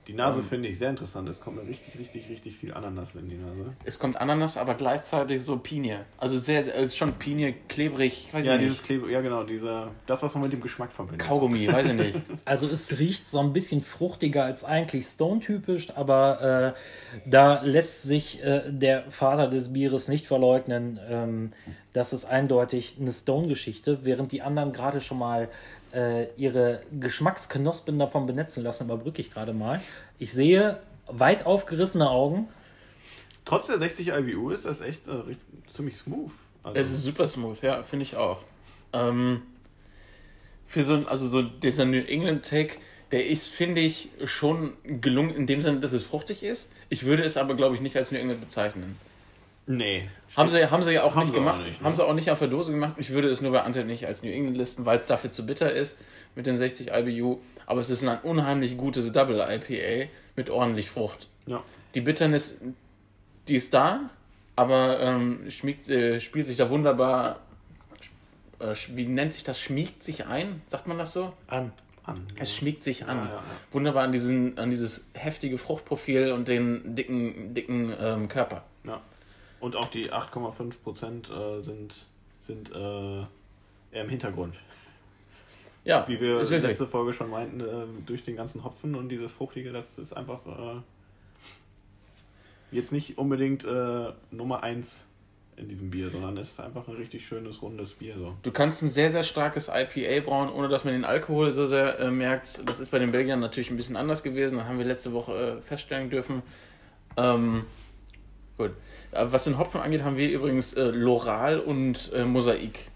Die 0.08 0.14
Nase 0.14 0.40
ähm. 0.40 0.46
finde 0.46 0.70
ich 0.70 0.80
sehr 0.80 0.90
interessant. 0.90 1.28
Es 1.28 1.42
kommt 1.42 1.58
mir 1.58 1.68
richtig, 1.68 2.00
richtig, 2.00 2.30
richtig 2.30 2.56
viel 2.56 2.74
Ananas 2.74 3.16
in 3.16 3.30
die 3.30 3.36
Nase. 3.36 3.74
Es 3.84 4.00
kommt 4.00 4.16
Ananas, 4.16 4.56
aber 4.56 4.76
gleichzeitig 4.76 5.42
so 5.42 5.58
Pinie. 5.58 6.06
Also 6.18 6.40
sehr, 6.40 6.64
sehr 6.64 6.76
es 6.76 6.90
ist 6.90 6.98
schon 6.98 7.14
Pinie, 7.14 7.54
klebrig. 7.68 8.30
Weiß 8.32 8.46
ja, 8.46 8.58
dieses 8.58 8.82
Kleb 8.84 9.08
ja 9.10 9.20
genau, 9.20 9.44
dieser, 9.44 9.92
das, 10.06 10.24
was 10.24 10.34
man 10.34 10.44
mit 10.44 10.54
dem 10.54 10.62
Geschmack 10.62 10.94
verbindet. 10.94 11.28
Kaugummi, 11.28 11.68
weiß 11.68 11.88
ich 11.88 11.94
nicht. 11.94 12.16
Also 12.46 12.68
es 12.70 12.98
riecht 12.98 13.28
so 13.28 13.40
ein 13.40 13.52
bisschen 13.52 13.82
fruchtiger 13.82 14.46
als 14.46 14.64
eigentlich 14.64 15.06
Stone-typisch, 15.06 15.92
aber 15.96 16.74
äh, 16.76 17.20
da 17.30 17.62
lässt 17.62 18.04
sich 18.04 18.42
äh, 18.42 18.62
der 18.68 19.12
Vater 19.12 19.50
des 19.50 19.74
Bieres 19.74 20.08
nicht 20.08 20.28
verleugnen. 20.28 21.00
Ähm, 21.10 21.52
das 21.92 22.14
ist 22.14 22.26
eindeutig 22.26 22.96
eine 23.00 23.12
Stone-Geschichte, 23.12 24.00
während 24.04 24.32
die 24.32 24.42
anderen 24.42 24.72
gerade 24.72 25.02
schon 25.02 25.20
mal 25.20 25.50
äh, 25.98 26.28
ihre 26.36 26.84
Geschmacksknospen 27.00 27.98
davon 27.98 28.28
benetzen 28.28 28.64
lassen, 28.64 28.84
überbrücke 28.84 29.20
ich 29.20 29.32
gerade 29.32 29.54
mal. 29.54 29.82
Ich 30.20 30.32
sehe 30.32 30.80
weit 31.08 31.46
aufgerissene 31.46 32.08
Augen. 32.08 32.48
Trotz 33.46 33.68
der 33.68 33.80
60 33.80 34.10
IBU 34.10 34.52
ist 34.52 34.66
das 34.66 34.82
echt 34.82 35.08
äh, 35.08 35.36
ziemlich 35.74 35.98
smooth. 35.98 36.32
Also 36.62 36.80
es 36.80 36.92
ist 36.92 37.04
super 37.04 37.28
smooth, 37.28 37.62
ja, 37.64 37.82
finde 37.82 38.04
ich 38.04 38.16
auch. 38.16 38.44
Ähm, 38.94 39.42
für 40.68 40.84
so, 40.84 41.06
also 41.08 41.30
so 41.30 41.42
dieser 41.42 41.86
New 41.86 42.02
England 42.02 42.48
Take, 42.48 42.76
der 43.12 43.26
ist, 43.26 43.50
finde 43.50 43.82
ich, 43.82 44.10
schon 44.26 44.74
gelungen 44.84 45.34
in 45.34 45.48
dem 45.48 45.62
Sinne, 45.62 45.80
dass 45.80 45.94
es 45.94 46.04
fruchtig 46.04 46.44
ist. 46.44 46.72
Ich 46.90 47.06
würde 47.06 47.24
es 47.24 47.38
aber, 47.38 47.56
glaube 47.56 47.74
ich, 47.74 47.82
nicht 47.82 47.96
als 47.96 48.12
New 48.12 48.20
England 48.20 48.42
bezeichnen. 48.42 48.98
Nee. 49.68 50.10
Haben 50.36 50.50
sie, 50.50 50.72
haben 50.72 50.82
sie 50.84 50.94
ja 50.94 51.04
auch 51.04 51.14
haben 51.14 51.24
nicht 51.24 51.34
gemacht. 51.34 51.62
Auch 51.62 51.66
nicht, 51.66 51.82
ne? 51.82 51.86
Haben 51.86 51.96
sie 51.96 52.06
auch 52.06 52.14
nicht 52.14 52.32
auf 52.32 52.40
der 52.40 52.48
Dose 52.48 52.72
gemacht. 52.72 52.94
Ich 52.98 53.12
würde 53.12 53.30
es 53.30 53.42
nur 53.42 53.52
bei 53.52 53.62
Ante 53.64 53.84
nicht 53.84 54.08
als 54.08 54.24
New 54.24 54.30
England 54.30 54.58
listen, 54.58 54.86
weil 54.86 54.98
es 54.98 55.08
dafür 55.08 55.32
zu 55.32 55.46
bitter 55.46 55.72
ist 55.72 56.00
mit 56.36 56.48
den 56.48 56.56
60 56.56 56.92
IBU. 56.94 57.40
Aber 57.66 57.82
es 57.82 57.90
ist 57.90 58.08
ein 58.08 58.20
unheimlich 58.24 58.78
gutes 58.78 59.12
Double 59.12 59.42
IPA 59.42 60.10
mit 60.38 60.50
ordentlich 60.50 60.90
Frucht. 60.90 61.28
Ja. 61.48 61.64
Die 61.96 62.02
Bitternis, 62.02 62.60
die 63.50 63.56
ist 63.56 63.74
da, 63.74 64.10
aber 64.56 65.02
ähm, 65.02 65.52
schmiegt, 65.52 65.90
äh, 65.90 66.22
spielt 66.22 66.48
sich 66.48 66.56
da 66.56 66.70
wunderbar. 66.70 67.42
Äh, 68.60 68.74
wie 68.96 69.06
nennt 69.06 69.34
sich 69.34 69.44
das? 69.44 69.60
Schmiegt 69.60 70.02
sich 70.02 70.28
ein? 70.28 70.62
Sagt 70.68 70.88
man 70.88 70.98
das 70.98 71.12
so? 71.12 71.34
An. 71.48 71.74
An, 72.06 72.26
es 72.40 72.56
schmiegt 72.56 72.84
sich 72.84 73.06
an. 73.06 73.18
Ja, 73.18 73.26
ja. 73.26 73.44
Wunderbar 73.74 74.06
an, 74.06 74.14
diesen, 74.14 74.58
an 74.58 74.70
dieses 74.70 75.04
heftige 75.14 75.58
Fruchtprofil 75.58 76.32
und 76.32 76.48
den 76.48 76.96
dicken, 76.96 77.54
dicken 77.54 77.94
ähm, 78.00 78.30
Körper. 78.30 78.64
Ja. 78.86 79.02
Und 79.68 79.76
auch 79.76 79.88
die 79.88 80.14
8,5 80.14 80.76
Prozent 80.82 81.30
äh, 81.30 81.62
sind, 81.62 81.94
sind 82.40 82.72
äh, 82.74 83.20
eher 83.20 83.28
im 83.92 84.08
Hintergrund. 84.08 84.56
Ja, 85.84 86.08
wie 86.08 86.22
wir 86.22 86.40
in 86.40 86.62
letzte 86.62 86.88
Folge 86.88 87.12
schon 87.12 87.30
meinten, 87.30 87.60
äh, 87.60 87.66
durch 88.06 88.24
den 88.24 88.38
ganzen 88.38 88.64
Hopfen 88.64 88.96
und 88.96 89.10
dieses 89.10 89.34
Fruchtige, 89.34 89.74
das 89.74 90.00
ist 90.00 90.14
einfach 90.14 90.46
äh, 90.46 90.80
jetzt 92.72 92.94
nicht 92.94 93.18
unbedingt 93.18 93.66
äh, 93.66 94.14
Nummer 94.32 94.64
1 94.64 95.10
in 95.58 95.68
diesem 95.68 95.90
Bier, 95.90 96.10
sondern 96.12 96.38
es 96.38 96.52
ist 96.52 96.62
einfach 96.62 96.88
ein 96.88 96.96
richtig 96.96 97.28
schönes, 97.28 97.62
rundes 97.62 97.96
Bier. 97.96 98.16
So. 98.18 98.38
Du 98.44 98.54
kannst 98.54 98.84
ein 98.84 98.90
sehr, 98.90 99.10
sehr 99.10 99.24
starkes 99.24 99.68
IPA 99.68 100.24
brauen, 100.24 100.50
ohne 100.50 100.70
dass 100.70 100.86
man 100.86 100.94
den 100.94 101.04
Alkohol 101.04 101.52
so 101.52 101.66
sehr 101.66 102.00
äh, 102.00 102.10
merkt. 102.10 102.62
Das 102.70 102.80
ist 102.80 102.90
bei 102.90 103.00
den 103.00 103.12
Belgiern 103.12 103.42
natürlich 103.42 103.70
ein 103.70 103.76
bisschen 103.76 103.98
anders 103.98 104.24
gewesen. 104.24 104.60
Das 104.60 104.66
haben 104.66 104.78
wir 104.78 104.86
letzte 104.86 105.12
Woche 105.12 105.62
feststellen 105.62 106.10
dürfen. 106.10 106.42
Ähm, 107.18 107.66
Gut. 108.58 108.72
Was 109.12 109.44
den 109.44 109.58
Hopfen 109.58 109.82
angeht, 109.82 110.04
haben 110.04 110.18
wir 110.18 110.30
übrigens 110.30 110.74
äh, 110.74 110.82
Loral 110.86 111.60
und 111.60 112.12
äh, 112.14 112.26
Mosaik 112.26 112.90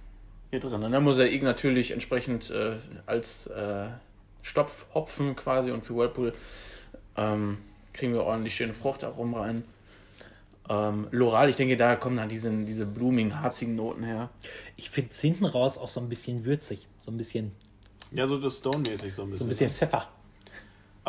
hier 0.49 0.59
drin. 0.59 0.89
Ne? 0.89 0.99
Mosaik 0.99 1.43
natürlich 1.43 1.91
entsprechend 1.91 2.49
äh, 2.49 2.77
als 3.05 3.47
äh, 3.47 3.87
Stopfhopfen 4.41 5.35
quasi 5.35 5.71
und 5.71 5.85
für 5.85 5.95
Whirlpool 5.95 6.33
ähm, 7.15 7.59
kriegen 7.93 8.13
wir 8.13 8.23
ordentlich 8.23 8.55
schöne 8.55 8.73
Fruchtaromen 8.73 9.35
rein. 9.35 9.63
Ähm, 10.69 11.07
Loral, 11.11 11.49
ich 11.49 11.57
denke, 11.57 11.77
da 11.77 11.95
kommen 11.95 12.17
dann 12.17 12.29
diese, 12.29 12.49
diese 12.63 12.85
blumigen, 12.85 13.41
harzigen 13.41 13.75
Noten 13.75 14.03
her. 14.03 14.29
Ich 14.77 14.89
finde 14.89 15.11
es 15.11 15.19
hinten 15.19 15.45
raus 15.45 15.77
auch 15.77 15.89
so 15.89 15.99
ein 15.99 16.09
bisschen 16.09 16.45
würzig. 16.45 16.87
So 17.01 17.11
ein 17.11 17.17
bisschen. 17.17 17.51
Ja, 18.11 18.27
so 18.27 18.39
das 18.39 18.57
Stone-mäßig 18.57 19.13
so 19.13 19.23
ein 19.23 19.31
bisschen. 19.31 19.37
So 19.37 19.45
ein 19.45 19.49
bisschen 19.49 19.71
Pfeffer. 19.71 20.07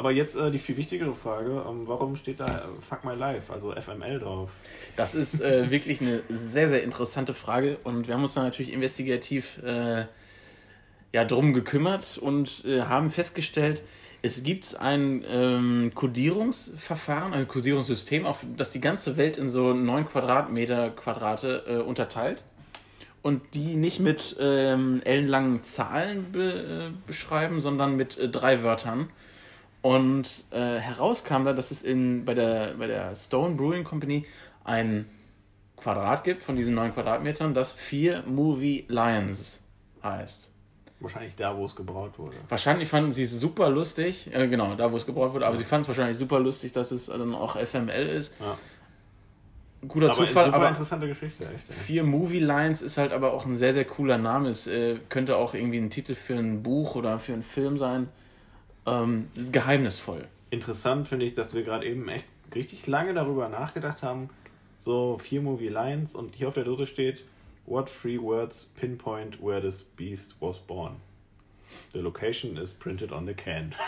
Aber 0.02 0.10
jetzt 0.10 0.34
äh, 0.34 0.50
die 0.50 0.58
viel 0.58 0.76
wichtigere 0.76 1.14
Frage: 1.14 1.64
ähm, 1.64 1.86
Warum 1.86 2.16
steht 2.16 2.40
da 2.40 2.46
äh, 2.46 2.80
Fuck 2.80 3.04
My 3.04 3.14
Life, 3.14 3.52
also 3.52 3.72
FML 3.72 4.18
drauf? 4.18 4.50
Das 4.96 5.14
ist 5.14 5.40
äh, 5.40 5.70
wirklich 5.70 6.00
eine 6.00 6.24
sehr, 6.28 6.68
sehr 6.68 6.82
interessante 6.82 7.34
Frage 7.34 7.78
und 7.84 8.08
wir 8.08 8.14
haben 8.14 8.24
uns 8.24 8.34
da 8.34 8.42
natürlich 8.42 8.72
investigativ 8.72 9.62
äh, 9.62 10.06
ja, 11.12 11.24
drum 11.24 11.52
gekümmert 11.52 12.18
und 12.18 12.64
äh, 12.64 12.80
haben 12.80 13.10
festgestellt, 13.10 13.84
es 14.22 14.42
gibt 14.42 14.74
ein 14.80 15.24
ähm, 15.30 15.92
Codierungsverfahren, 15.94 17.32
ein 17.32 17.46
Codierungssystem, 17.46 18.26
auf 18.26 18.44
das 18.56 18.72
die 18.72 18.80
ganze 18.80 19.16
Welt 19.16 19.36
in 19.36 19.48
so 19.48 19.72
9 19.72 20.06
Quadratmeter 20.08 20.90
Quadrate 20.90 21.84
unterteilt 21.84 22.42
und 23.22 23.54
die 23.54 23.76
nicht 23.76 24.00
mit 24.00 24.36
ähm, 24.40 25.00
ellenlangen 25.04 25.62
Zahlen 25.62 26.32
be 26.32 26.92
beschreiben, 27.06 27.60
sondern 27.60 27.94
mit 27.94 28.18
drei 28.32 28.64
Wörtern. 28.64 29.08
Und 29.82 30.44
äh, 30.52 30.78
herauskam 30.78 31.44
da, 31.44 31.52
dass 31.52 31.72
es 31.72 31.82
in, 31.82 32.24
bei, 32.24 32.34
der, 32.34 32.74
bei 32.78 32.86
der 32.86 33.14
Stone 33.16 33.56
Brewing 33.56 33.82
Company 33.82 34.24
ein 34.64 35.06
Quadrat 35.76 36.22
gibt 36.22 36.44
von 36.44 36.54
diesen 36.54 36.76
neun 36.76 36.94
Quadratmetern, 36.94 37.52
das 37.52 37.72
vier 37.72 38.22
Movie 38.26 38.84
Lions 38.88 39.60
heißt. 40.02 40.50
Wahrscheinlich 41.00 41.34
da, 41.34 41.56
wo 41.56 41.66
es 41.66 41.74
gebraut 41.74 42.16
wurde. 42.16 42.36
Wahrscheinlich 42.48 42.88
fanden 42.88 43.10
sie 43.10 43.24
es 43.24 43.32
super 43.32 43.68
lustig, 43.70 44.32
äh, 44.32 44.46
genau, 44.46 44.74
da, 44.76 44.92
wo 44.92 44.96
es 44.96 45.04
gebraut 45.04 45.34
wurde, 45.34 45.46
aber 45.46 45.56
ja. 45.56 45.58
sie 45.58 45.64
fanden 45.64 45.82
es 45.82 45.88
wahrscheinlich 45.88 46.16
super 46.16 46.38
lustig, 46.38 46.70
dass 46.70 46.92
es 46.92 47.06
dann 47.06 47.34
auch 47.34 47.56
FML 47.56 48.06
ist. 48.06 48.36
Ja. 48.38 48.56
Guter 49.88 50.06
aber 50.06 50.14
Zufall, 50.14 50.44
super 50.44 50.56
aber 50.56 50.68
interessante 50.68 51.08
Geschichte, 51.08 51.48
echt. 51.52 51.72
Vier 51.72 52.04
Movie 52.04 52.38
Lines 52.38 52.82
ist 52.82 52.98
halt 52.98 53.10
aber 53.10 53.32
auch 53.32 53.46
ein 53.46 53.56
sehr, 53.56 53.72
sehr 53.72 53.84
cooler 53.84 54.16
Name. 54.16 54.48
Es 54.48 54.68
äh, 54.68 55.00
könnte 55.08 55.36
auch 55.36 55.54
irgendwie 55.54 55.78
ein 55.78 55.90
Titel 55.90 56.14
für 56.14 56.34
ein 56.34 56.62
Buch 56.62 56.94
oder 56.94 57.18
für 57.18 57.32
einen 57.32 57.42
Film 57.42 57.76
sein 57.76 58.08
ähm, 58.86 59.28
geheimnisvoll. 59.50 60.26
Interessant 60.50 61.08
finde 61.08 61.26
ich, 61.26 61.34
dass 61.34 61.54
wir 61.54 61.62
gerade 61.62 61.86
eben 61.86 62.08
echt 62.08 62.26
richtig 62.54 62.86
lange 62.86 63.14
darüber 63.14 63.48
nachgedacht 63.48 64.02
haben. 64.02 64.28
So 64.78 65.18
vier 65.18 65.40
Movie 65.40 65.68
Lines 65.68 66.14
und 66.14 66.34
hier 66.34 66.48
auf 66.48 66.54
der 66.54 66.64
Dose 66.64 66.86
steht: 66.86 67.24
What 67.66 67.90
three 67.90 68.20
words 68.20 68.68
pinpoint 68.76 69.42
where 69.42 69.60
this 69.60 69.82
beast 69.82 70.34
was 70.40 70.58
born? 70.58 70.96
The 71.92 72.00
location 72.00 72.56
is 72.56 72.74
printed 72.74 73.12
on 73.12 73.26
the 73.26 73.34
can. 73.34 73.74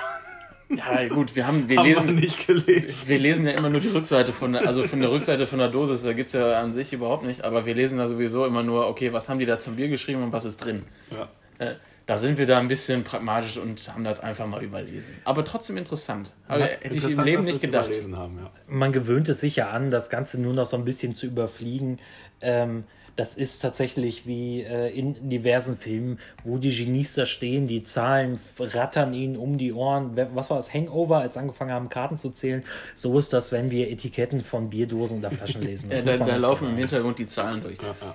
Ja, 0.71 1.07
gut, 1.09 1.37
wir 1.37 1.47
haben, 1.47 1.69
wir 1.69 1.77
haben 1.77 1.87
lesen, 1.87 2.07
wir 2.07 2.15
nicht 2.15 2.47
gelesen. 2.47 2.95
Wir 3.07 3.19
lesen 3.19 3.47
ja 3.47 3.53
immer 3.53 3.69
nur 3.69 3.81
die 3.81 3.89
Rückseite 3.89 4.33
von 4.33 4.55
der, 4.55 4.67
also 4.67 4.83
von 4.85 5.01
der 5.01 5.11
Rückseite 5.11 5.47
von 5.47 5.59
der 5.59 5.69
Dosis, 5.69 6.03
da 6.03 6.13
gibt 6.13 6.29
es 6.29 6.35
ja 6.35 6.61
an 6.61 6.73
sich 6.73 6.93
überhaupt 6.93 7.25
nicht, 7.25 7.45
aber 7.45 7.67
wir 7.67 7.75
lesen 7.75 7.99
da 7.99 8.09
sowieso 8.09 8.47
immer 8.47 8.63
nur, 8.63 8.89
okay, 8.89 9.13
was 9.13 9.29
haben 9.29 9.39
die 9.39 9.47
da 9.47 9.59
zum 9.59 9.77
Bier 9.77 9.89
geschrieben 9.89 10.23
und 10.23 10.33
was 10.33 10.45
ist 10.45 10.65
drin. 10.65 10.85
Ja. 11.11 11.29
Äh, 11.59 11.75
da 12.07 12.19
sind 12.19 12.37
wir 12.37 12.47
da 12.47 12.59
ein 12.59 12.69
bisschen 12.69 13.03
pragmatisch 13.03 13.57
und 13.57 13.89
haben 13.93 14.05
das 14.05 14.21
einfach 14.21 14.47
mal 14.47 14.63
überlesen. 14.63 15.15
Aber 15.25 15.45
trotzdem 15.45 15.77
interessant. 15.79 16.35
Aber 16.49 16.61
ja, 16.61 16.67
hätte 16.67 16.97
ich 16.97 17.09
im 17.09 17.21
Leben 17.21 17.45
nicht 17.45 17.63
gedacht. 17.63 17.91
Haben, 18.13 18.39
ja. 18.39 18.51
Man 18.67 18.93
gewöhnt 18.93 19.29
es 19.29 19.41
sich 19.41 19.57
ja 19.57 19.71
an, 19.71 19.91
das 19.91 20.11
Ganze 20.11 20.41
nur 20.41 20.53
noch 20.53 20.67
so 20.67 20.77
ein 20.77 20.85
bisschen 20.85 21.15
zu 21.15 21.27
überfliegen. 21.27 21.99
Ähm, 22.43 22.85
das 23.17 23.37
ist 23.37 23.61
tatsächlich 23.61 24.27
wie 24.27 24.63
äh, 24.63 24.89
in 24.89 25.29
diversen 25.29 25.77
Filmen, 25.79 26.19
wo 26.43 26.59
die 26.59 26.71
Genies 26.71 27.15
da 27.15 27.27
stehen, 27.27 27.67
die 27.67 27.85
Zahlen 27.85 28.41
rattern 28.59 29.15
ihnen 29.15 29.37
um 29.37 29.59
die 29.59 29.73
Ohren. 29.73 30.17
Was 30.35 30.51
war 30.51 30.57
das? 30.57 30.73
Hangover, 30.73 31.19
als 31.19 31.37
angefangen 31.37 31.71
haben, 31.71 31.89
Karten 31.89 32.19
zu 32.19 32.31
zählen. 32.31 32.65
So 32.95 33.19
ist 33.19 33.33
das, 33.33 33.53
wenn 33.53 33.71
wir 33.71 33.91
Etiketten 33.91 34.41
von 34.41 34.71
Bierdosen 34.71 35.19
oder 35.19 35.31
Flaschen 35.31 35.63
lesen. 35.67 35.91
ja, 35.91 36.03
da, 36.03 36.17
da 36.17 36.37
laufen 36.37 36.69
im 36.69 36.77
Hintergrund 36.77 37.19
die 37.19 37.27
Zahlen 37.27 37.63
durch. 37.63 37.79
Ja, 37.81 37.95
ja. 38.01 38.15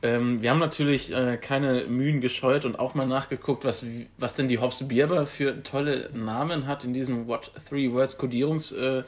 Ähm, 0.00 0.42
wir 0.42 0.50
haben 0.50 0.60
natürlich 0.60 1.12
äh, 1.12 1.36
keine 1.36 1.84
Mühen 1.84 2.20
gescheut 2.20 2.64
und 2.64 2.78
auch 2.78 2.94
mal 2.94 3.06
nachgeguckt, 3.06 3.64
was, 3.64 3.84
was 4.16 4.34
denn 4.34 4.48
die 4.48 4.58
Hobbs 4.58 4.86
Bierber 4.86 5.26
für 5.26 5.62
tolle 5.62 6.10
Namen 6.14 6.66
hat 6.66 6.84
in 6.84 6.94
diesem 6.94 7.26
What 7.26 7.50
Three 7.68 7.92
Words 7.92 8.16
Codierungssystem. 8.16 9.00
Äh, 9.00 9.04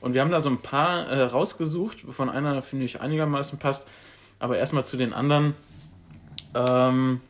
und 0.00 0.14
wir 0.14 0.20
haben 0.20 0.30
da 0.30 0.40
so 0.40 0.50
ein 0.50 0.58
paar 0.58 1.06
äh, 1.08 1.22
rausgesucht, 1.22 2.00
von 2.10 2.28
einer 2.28 2.62
finde 2.62 2.84
ich 2.84 3.00
einigermaßen 3.00 3.58
passt. 3.58 3.86
Aber 4.38 4.56
erstmal 4.56 4.84
zu 4.84 4.96
den 4.96 5.12
anderen. 5.12 5.54
Ähm, 6.54 7.20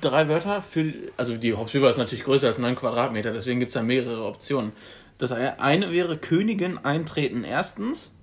drei 0.00 0.28
Wörter 0.28 0.62
für, 0.62 0.92
also 1.16 1.36
die 1.36 1.54
Hauptüber 1.54 1.90
ist 1.90 1.96
natürlich 1.96 2.24
größer 2.24 2.46
als 2.46 2.58
9 2.58 2.76
Quadratmeter, 2.76 3.32
deswegen 3.32 3.60
gibt 3.60 3.70
es 3.70 3.74
da 3.74 3.82
mehrere 3.82 4.24
Optionen. 4.24 4.72
Das 5.18 5.32
eine 5.32 5.92
wäre 5.92 6.16
Königin 6.16 6.78
eintreten 6.78 7.44
erstens. 7.44 8.14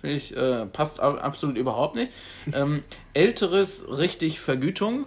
Finde 0.00 0.16
ich, 0.16 0.36
äh, 0.36 0.66
passt 0.66 1.00
absolut 1.00 1.56
überhaupt 1.56 1.94
nicht. 1.94 2.12
Ähm, 2.52 2.82
älteres 3.14 3.98
richtig 3.98 4.40
Vergütung. 4.40 5.06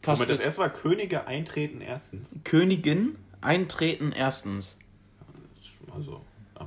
Passt 0.00 0.22
Aber 0.22 0.32
das 0.32 0.44
erste 0.44 0.60
war 0.62 0.70
Könige 0.70 1.26
eintreten 1.26 1.80
erstens. 1.80 2.36
Königin 2.42 3.16
eintreten 3.40 4.12
erstens. 4.12 4.78
Also 5.94 6.20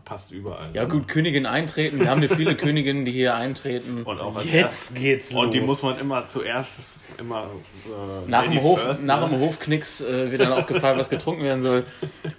passt 0.03 0.31
überall. 0.31 0.69
Ja 0.73 0.85
gut, 0.85 1.07
Königin 1.07 1.45
eintreten. 1.45 1.99
Wir 1.99 2.09
haben 2.09 2.21
ja 2.21 2.27
viele 2.27 2.55
Königinnen, 2.55 3.05
die 3.05 3.11
hier 3.11 3.35
eintreten. 3.35 4.03
Und 4.03 4.19
auch 4.19 4.41
Jetzt 4.41 4.53
erst, 4.53 4.95
geht's 4.95 5.31
los. 5.31 5.43
Und 5.43 5.53
die 5.53 5.61
muss 5.61 5.81
man 5.83 5.99
immer 5.99 6.25
zuerst 6.25 6.81
immer 7.17 7.43
äh, 7.43 8.29
nach, 8.29 8.45
dem 8.45 8.61
Hof, 8.61 8.81
first, 8.81 9.05
nach 9.05 9.21
ne? 9.21 9.29
dem 9.29 9.39
Hofknicks 9.39 10.01
äh, 10.01 10.31
wird 10.31 10.41
dann 10.41 10.51
auch 10.51 10.67
gefragt, 10.67 10.99
was 10.99 11.09
getrunken 11.09 11.43
werden 11.43 11.63
soll. 11.63 11.85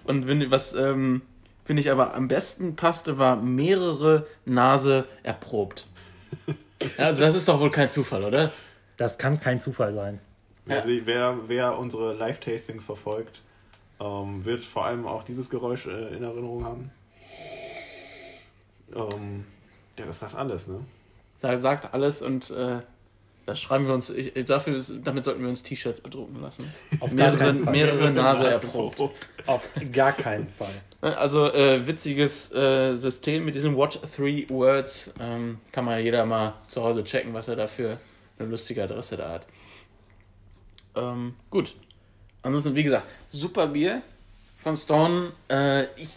Und 0.04 0.26
wenn, 0.26 0.50
was 0.50 0.74
ähm, 0.74 1.22
finde 1.64 1.80
ich 1.80 1.90
aber 1.90 2.14
am 2.14 2.28
besten 2.28 2.76
passte, 2.76 3.18
war 3.18 3.36
mehrere 3.36 4.26
Nase 4.44 5.06
erprobt. 5.22 5.86
Also 6.98 7.22
das 7.22 7.34
ist 7.34 7.48
doch 7.48 7.58
wohl 7.60 7.70
kein 7.70 7.90
Zufall, 7.90 8.22
oder? 8.22 8.52
Das 8.98 9.16
kann 9.16 9.40
kein 9.40 9.60
Zufall 9.60 9.94
sein. 9.94 10.20
Wer, 10.66 10.86
ja. 10.86 11.00
wer, 11.06 11.38
wer 11.46 11.78
unsere 11.78 12.12
Live-Tastings 12.12 12.84
verfolgt, 12.84 13.40
ähm, 14.00 14.44
wird 14.44 14.64
vor 14.64 14.86
allem 14.86 15.06
auch 15.06 15.22
dieses 15.22 15.50
Geräusch 15.50 15.86
äh, 15.86 16.14
in 16.14 16.22
Erinnerung 16.22 16.64
haben. 16.64 16.90
Ähm, 18.94 19.44
ja, 19.98 20.06
das 20.06 20.20
sagt 20.20 20.34
alles, 20.34 20.68
ne? 20.68 20.80
Sagt 21.38 21.92
alles 21.92 22.22
und 22.22 22.50
äh, 22.50 22.80
das 23.46 23.60
schreiben 23.60 23.86
wir 23.86 23.94
uns, 23.94 24.10
ich, 24.10 24.32
dafür, 24.44 24.82
damit 25.04 25.22
sollten 25.22 25.40
wir 25.40 25.48
uns 25.48 25.62
T-Shirts 25.62 26.00
bedrucken 26.00 26.40
lassen. 26.42 26.72
Auf 26.98 27.12
mehrere, 27.12 27.52
mehrere 27.52 28.10
Nase 28.10 28.48
erprobt. 28.48 29.00
Auf 29.46 29.68
gar 29.92 30.12
keinen 30.12 30.48
Fall. 30.48 30.74
Also 31.00 31.52
äh, 31.52 31.86
witziges 31.86 32.52
äh, 32.52 32.96
System 32.96 33.44
mit 33.44 33.54
diesen 33.54 33.76
What 33.76 34.00
Three 34.14 34.48
Words. 34.48 35.12
Ähm, 35.20 35.58
kann 35.70 35.84
man 35.84 36.02
jeder 36.02 36.26
mal 36.26 36.54
zu 36.66 36.82
Hause 36.82 37.04
checken, 37.04 37.32
was 37.34 37.46
er 37.46 37.54
da 37.54 37.68
für 37.68 37.98
eine 38.38 38.48
lustige 38.48 38.82
Adresse 38.82 39.16
da 39.16 39.30
hat. 39.30 39.46
Ähm, 40.96 41.36
gut. 41.48 41.76
Ansonsten, 42.46 42.76
wie 42.76 42.84
gesagt, 42.84 43.08
super 43.30 43.66
Bier 43.66 44.02
von 44.58 44.76
Stone. 44.76 45.32
Äh, 45.50 45.86
ich, 45.96 46.08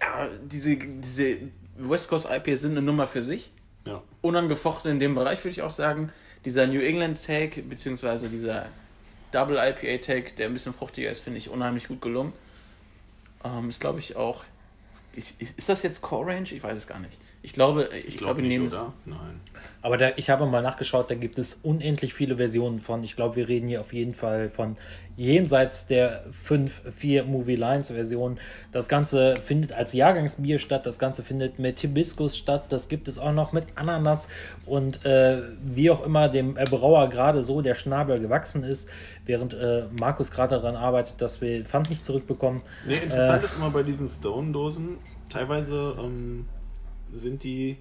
ja, 0.00 0.28
diese, 0.44 0.76
diese 0.76 1.38
West 1.76 2.08
Coast 2.08 2.28
IPAs 2.30 2.60
sind 2.60 2.70
eine 2.70 2.82
Nummer 2.82 3.08
für 3.08 3.20
sich. 3.20 3.50
Ja. 3.84 4.00
Unangefochten 4.20 4.92
in 4.92 5.00
dem 5.00 5.16
Bereich, 5.16 5.42
würde 5.42 5.50
ich 5.50 5.62
auch 5.62 5.70
sagen. 5.70 6.12
Dieser 6.44 6.68
New 6.68 6.80
England 6.80 7.26
Take, 7.26 7.62
beziehungsweise 7.62 8.28
dieser 8.28 8.66
Double 9.32 9.56
IPA 9.56 10.00
Take, 10.00 10.34
der 10.34 10.46
ein 10.46 10.52
bisschen 10.52 10.72
fruchtiger 10.72 11.10
ist, 11.10 11.18
finde 11.18 11.38
ich 11.38 11.50
unheimlich 11.50 11.88
gut 11.88 12.00
gelungen. 12.00 12.32
Ähm, 13.42 13.68
ist, 13.68 13.80
glaube 13.80 13.98
ich, 13.98 14.14
auch. 14.14 14.44
Ist, 15.14 15.40
ist, 15.40 15.58
ist, 15.58 15.68
das 15.68 15.82
jetzt 15.82 16.00
Core 16.00 16.32
Range? 16.32 16.46
Ich 16.50 16.62
weiß 16.62 16.76
es 16.76 16.86
gar 16.86 16.98
nicht. 16.98 17.18
Ich 17.42 17.52
glaube, 17.52 17.88
ich, 17.92 18.08
ich 18.08 18.16
glaube, 18.16 18.40
glaub, 18.40 18.48
nehmen 18.48 18.68
es. 18.68 18.74
Nein. 19.04 19.40
Aber 19.82 19.98
da, 19.98 20.12
ich 20.16 20.30
habe 20.30 20.46
mal 20.46 20.62
nachgeschaut, 20.62 21.10
da 21.10 21.14
gibt 21.14 21.38
es 21.38 21.58
unendlich 21.62 22.14
viele 22.14 22.36
Versionen 22.36 22.80
von. 22.80 23.04
Ich 23.04 23.16
glaube, 23.16 23.36
wir 23.36 23.48
reden 23.48 23.68
hier 23.68 23.80
auf 23.80 23.92
jeden 23.92 24.14
Fall 24.14 24.48
von 24.48 24.76
jenseits 25.16 25.86
der 25.86 26.24
5-4 26.48 27.24
Movie 27.24 27.56
Lines 27.56 27.90
Version. 27.90 28.38
Das 28.70 28.88
Ganze 28.88 29.34
findet 29.36 29.74
als 29.74 29.92
Jahrgangsbier 29.92 30.58
statt, 30.58 30.86
das 30.86 30.98
Ganze 30.98 31.22
findet 31.22 31.58
mit 31.58 31.80
Hibiskus 31.80 32.36
statt, 32.36 32.66
das 32.70 32.88
gibt 32.88 33.08
es 33.08 33.18
auch 33.18 33.32
noch 33.32 33.52
mit 33.52 33.66
Ananas 33.74 34.28
und 34.64 35.04
äh, 35.04 35.42
wie 35.62 35.90
auch 35.90 36.04
immer 36.04 36.28
dem 36.28 36.54
Brauer 36.54 37.08
gerade 37.10 37.42
so 37.42 37.60
der 37.60 37.74
Schnabel 37.74 38.20
gewachsen 38.20 38.64
ist, 38.64 38.88
während 39.26 39.54
äh, 39.54 39.84
Markus 40.00 40.30
gerade 40.30 40.56
daran 40.56 40.76
arbeitet, 40.76 41.14
dass 41.18 41.40
wir 41.40 41.64
Pfand 41.64 41.90
nicht 41.90 42.04
zurückbekommen. 42.04 42.62
Nee, 42.86 42.94
interessant 42.94 43.42
äh, 43.42 43.44
ist 43.44 43.56
immer 43.56 43.70
bei 43.70 43.82
diesen 43.82 44.08
Stone-Dosen, 44.08 44.96
teilweise 45.32 45.96
ähm, 45.98 46.46
sind 47.12 47.42
die 47.42 47.76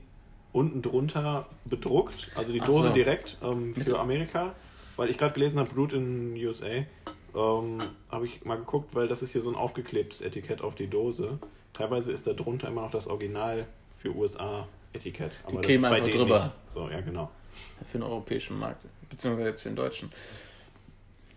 unten 0.53 0.81
drunter 0.81 1.47
bedruckt, 1.65 2.29
also 2.35 2.51
die 2.51 2.59
Dose 2.59 2.89
so. 2.89 2.93
direkt 2.93 3.37
ähm, 3.43 3.73
für 3.73 3.99
Amerika, 3.99 4.53
weil 4.97 5.09
ich 5.09 5.17
gerade 5.17 5.33
gelesen 5.33 5.59
habe, 5.59 5.69
Brut 5.69 5.93
in 5.93 6.33
USA 6.35 6.85
ähm, 7.35 7.77
habe 8.09 8.25
ich 8.25 8.43
mal 8.43 8.57
geguckt, 8.57 8.93
weil 8.93 9.07
das 9.07 9.21
ist 9.21 9.31
hier 9.31 9.41
so 9.41 9.49
ein 9.49 9.55
aufgeklebtes 9.55 10.21
Etikett 10.21 10.61
auf 10.61 10.75
die 10.75 10.87
Dose. 10.87 11.39
Teilweise 11.73 12.11
ist 12.11 12.27
da 12.27 12.33
drunter 12.33 12.67
immer 12.67 12.81
noch 12.81 12.91
das 12.91 13.07
Original 13.07 13.65
für 13.97 14.13
USA-Etikett. 14.13 15.39
Die 15.49 15.57
kleben 15.57 15.85
einfach 15.85 16.07
drüber. 16.07 16.43
Nicht. 16.43 16.73
So, 16.73 16.89
ja, 16.89 16.99
genau. 16.99 17.29
Für 17.85 17.97
den 17.97 18.03
europäischen 18.03 18.59
Markt, 18.59 18.85
beziehungsweise 19.09 19.49
jetzt 19.49 19.61
für 19.61 19.69
den 19.69 19.75
deutschen. 19.75 20.11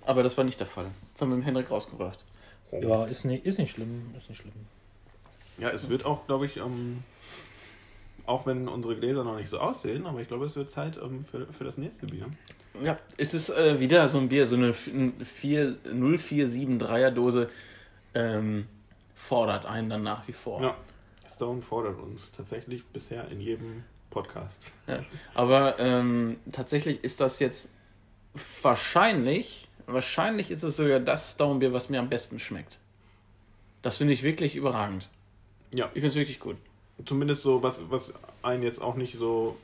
Aber 0.05 0.22
das 0.22 0.37
war 0.37 0.44
nicht 0.44 0.59
der 0.59 0.66
Fall. 0.66 0.87
Das 1.12 1.22
haben 1.22 1.31
wir 1.31 1.37
mit 1.37 1.46
Henrik 1.46 1.70
rausgebracht. 1.70 2.24
Ja, 2.72 3.05
ist 3.05 3.24
nicht, 3.24 3.46
ist 3.46 3.59
nicht 3.59 3.70
schlimm. 3.70 4.12
Ist 4.18 4.29
nicht 4.29 4.40
schlimm. 4.40 4.53
Ja, 5.58 5.70
es 5.70 5.88
wird 5.88 6.04
auch, 6.04 6.26
glaube 6.26 6.46
ich, 6.46 6.56
ähm, 6.56 7.04
auch 8.26 8.46
wenn 8.46 8.68
unsere 8.68 8.96
Gläser 8.96 9.22
noch 9.24 9.36
nicht 9.36 9.48
so 9.48 9.58
aussehen, 9.58 10.06
aber 10.06 10.20
ich 10.20 10.28
glaube, 10.28 10.44
es 10.46 10.54
wird 10.56 10.70
Zeit 10.70 10.96
ähm, 10.96 11.24
für, 11.24 11.52
für 11.52 11.64
das 11.64 11.76
nächste 11.78 12.06
Bier. 12.06 12.26
Ja, 12.82 12.96
es 13.16 13.34
ist 13.34 13.50
äh, 13.50 13.78
wieder 13.78 14.08
so 14.08 14.18
ein 14.18 14.28
Bier, 14.28 14.48
so 14.48 14.56
eine 14.56 14.72
0473er 14.72 17.10
Dose 17.10 17.48
ähm, 18.14 18.66
fordert 19.14 19.64
einen 19.66 19.90
dann 19.90 20.02
nach 20.02 20.26
wie 20.26 20.32
vor. 20.32 20.60
Ja, 20.62 20.74
Stone 21.30 21.62
fordert 21.62 22.00
uns 22.00 22.32
tatsächlich 22.32 22.84
bisher 22.86 23.28
in 23.28 23.40
jedem 23.40 23.84
Podcast. 24.10 24.72
Ja, 24.86 25.04
aber 25.34 25.78
ähm, 25.78 26.38
tatsächlich 26.52 27.04
ist 27.04 27.20
das 27.20 27.38
jetzt 27.40 27.70
wahrscheinlich, 28.62 29.68
wahrscheinlich 29.86 30.50
ist 30.50 30.62
es 30.62 30.76
sogar 30.76 31.00
das 31.00 31.32
Stone-Bier, 31.32 31.72
was 31.72 31.88
mir 31.90 32.00
am 32.00 32.08
besten 32.08 32.38
schmeckt. 32.38 32.78
Das 33.82 33.98
finde 33.98 34.14
ich 34.14 34.22
wirklich 34.22 34.56
überragend. 34.56 35.08
Ja. 35.74 35.87
Ich 35.87 36.00
finde 36.00 36.08
es 36.08 36.14
wirklich 36.14 36.40
gut. 36.40 36.56
Zumindest 37.04 37.42
so, 37.42 37.62
was, 37.62 37.82
was 37.90 38.14
einen 38.42 38.62
jetzt 38.62 38.80
auch 38.80 38.94
nicht 38.94 39.18
so 39.18 39.56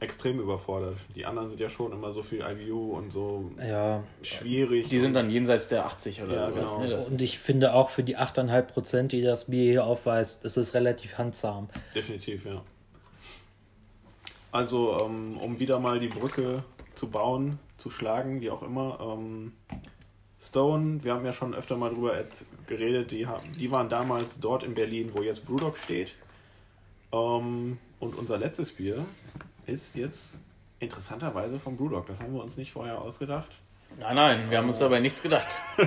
extrem 0.00 0.38
überfordert. 0.38 0.96
Die 1.14 1.24
anderen 1.24 1.48
sind 1.48 1.60
ja 1.60 1.68
schon 1.68 1.92
immer 1.92 2.12
so 2.12 2.22
viel 2.22 2.42
IBU 2.42 2.96
und 2.96 3.12
so 3.12 3.50
ja. 3.58 4.02
schwierig. 4.22 4.88
Die 4.88 4.98
sind 4.98 5.14
dann 5.14 5.30
jenseits 5.30 5.68
der 5.68 5.86
80 5.86 6.22
oder 6.22 6.34
ja, 6.34 6.50
genau. 6.50 6.80
Ne, 6.80 6.96
und 6.96 7.22
ich 7.22 7.38
finde 7.38 7.72
auch 7.72 7.90
für 7.90 8.02
die 8.02 8.18
8,5 8.18 8.62
Prozent, 8.62 9.12
die 9.12 9.22
das 9.22 9.46
Bier 9.46 9.70
hier 9.70 9.86
aufweist, 9.86 10.44
ist 10.44 10.56
es 10.56 10.74
relativ 10.74 11.16
handsam. 11.16 11.68
Definitiv, 11.94 12.44
ja. 12.44 12.62
Also, 14.52 14.98
ähm, 15.00 15.36
um 15.38 15.58
wieder 15.58 15.80
mal 15.80 15.98
die 15.98 16.08
Brücke 16.08 16.62
zu 16.94 17.10
bauen, 17.10 17.58
zu 17.78 17.90
schlagen, 17.90 18.40
wie 18.40 18.50
auch 18.50 18.62
immer. 18.62 19.18
Stone, 20.44 21.02
wir 21.02 21.14
haben 21.14 21.24
ja 21.24 21.32
schon 21.32 21.54
öfter 21.54 21.76
mal 21.76 21.90
drüber 21.90 22.22
geredet, 22.66 23.10
die, 23.10 23.26
die 23.58 23.70
waren 23.70 23.88
damals 23.88 24.40
dort 24.40 24.62
in 24.62 24.74
Berlin, 24.74 25.10
wo 25.14 25.22
jetzt 25.22 25.46
Brewdog 25.46 25.78
steht. 25.78 26.12
Ähm, 27.12 27.78
und 27.98 28.14
unser 28.16 28.36
letztes 28.36 28.72
Bier 28.72 29.06
ist 29.66 29.96
jetzt 29.96 30.40
interessanterweise 30.80 31.58
vom 31.58 31.76
Brewdog. 31.76 32.06
Das 32.06 32.20
haben 32.20 32.34
wir 32.34 32.42
uns 32.42 32.58
nicht 32.58 32.72
vorher 32.72 33.00
ausgedacht. 33.00 33.48
Nein, 33.98 34.16
nein, 34.16 34.50
wir 34.50 34.58
haben 34.58 34.68
uns 34.68 34.78
dabei 34.78 35.00
nichts 35.00 35.22
gedacht. 35.22 35.56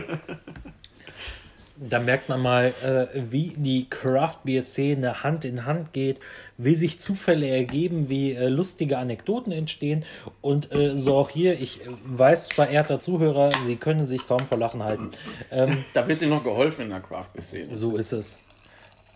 da 1.80 2.00
merkt 2.00 2.30
man 2.30 2.42
mal, 2.42 2.74
äh, 2.84 3.20
wie 3.30 3.54
die 3.56 3.90
Craft 3.90 4.40
Beer 4.44 4.62
Szene 4.62 5.24
Hand 5.24 5.46
in 5.46 5.66
Hand 5.66 5.94
geht, 5.94 6.20
wie 6.58 6.76
sich 6.76 7.00
Zufälle 7.00 7.48
ergeben, 7.48 8.10
wie 8.10 8.34
äh, 8.34 8.48
lustige 8.48 8.98
Anekdoten 8.98 9.52
entstehen 9.52 10.04
und 10.42 10.72
äh, 10.72 10.98
so 10.98 11.16
auch 11.16 11.30
hier. 11.30 11.60
Ich 11.60 11.82
weiß, 12.06 12.50
verehrter 12.50 13.00
Zuhörer, 13.00 13.50
Sie 13.66 13.76
können 13.76 14.06
sich 14.06 14.28
kaum 14.28 14.40
vor 14.40 14.58
Lachen 14.58 14.84
halten. 14.84 15.12
Ähm, 15.52 15.84
da 15.94 16.08
wird 16.08 16.20
sich 16.20 16.30
noch 16.30 16.44
geholfen 16.44 16.84
in 16.84 16.90
der 16.90 17.02
Craft 17.02 17.30
Beer 17.34 17.44
Szene. 17.44 17.76
So 17.76 17.98
ist 17.98 18.12
es. 18.12 18.40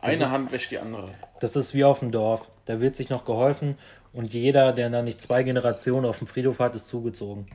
Eine 0.01 0.17
das 0.17 0.29
Hand 0.29 0.51
wäscht 0.51 0.71
die 0.71 0.79
andere. 0.79 1.09
Das 1.39 1.55
ist 1.55 1.73
wie 1.73 1.83
auf 1.83 1.99
dem 1.99 2.11
Dorf. 2.11 2.47
Da 2.65 2.79
wird 2.79 2.95
sich 2.95 3.09
noch 3.09 3.25
geholfen 3.25 3.77
und 4.13 4.33
jeder, 4.33 4.73
der 4.73 4.89
dann 4.89 5.05
nicht 5.05 5.21
zwei 5.21 5.43
Generationen 5.43 6.05
auf 6.05 6.19
dem 6.19 6.27
Friedhof 6.27 6.59
hat, 6.59 6.75
ist 6.75 6.87
zugezogen. 6.87 7.47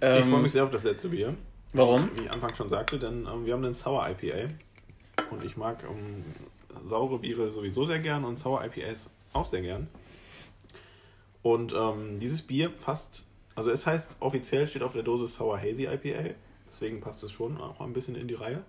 freue 0.00 0.20
mich 0.20 0.30
ähm, 0.32 0.48
sehr 0.48 0.64
auf 0.64 0.70
das 0.70 0.84
letzte 0.84 1.08
Bier. 1.08 1.34
Warum? 1.72 2.10
Wie 2.14 2.22
ich 2.22 2.30
Anfang 2.30 2.54
schon 2.54 2.68
sagte, 2.70 2.98
denn 2.98 3.26
ähm, 3.26 3.44
wir 3.44 3.52
haben 3.52 3.64
einen 3.64 3.74
Sour 3.74 4.08
IPA. 4.08 4.48
Und 5.30 5.44
ich 5.44 5.56
mag 5.56 5.84
ähm, 5.84 6.24
saure 6.86 7.18
Biere 7.18 7.52
sowieso 7.52 7.84
sehr 7.84 7.98
gern 7.98 8.24
und 8.24 8.38
Sour 8.38 8.64
IPAs 8.64 9.10
auch 9.32 9.44
sehr 9.44 9.60
gern. 9.60 9.88
Und 11.42 11.74
ähm, 11.74 12.18
dieses 12.18 12.42
Bier 12.42 12.70
passt, 12.70 13.24
also 13.54 13.70
es 13.70 13.86
heißt 13.86 14.16
offiziell 14.20 14.66
steht 14.66 14.82
auf 14.82 14.92
der 14.92 15.02
Dose 15.02 15.26
Sour 15.26 15.58
Hazy 15.58 15.84
IPA. 15.84 16.34
Deswegen 16.68 17.00
passt 17.00 17.22
es 17.22 17.32
schon 17.32 17.60
auch 17.60 17.80
ein 17.80 17.92
bisschen 17.92 18.14
in 18.14 18.28
die 18.28 18.34
Reihe. 18.34 18.62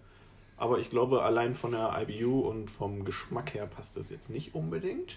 Aber 0.57 0.79
ich 0.79 0.89
glaube, 0.89 1.23
allein 1.23 1.55
von 1.55 1.71
der 1.71 2.05
IBU 2.05 2.41
und 2.41 2.69
vom 2.69 3.05
Geschmack 3.05 3.53
her 3.53 3.65
passt 3.65 3.95
das 3.95 4.09
jetzt 4.09 4.29
nicht 4.29 4.55
unbedingt. 4.55 5.15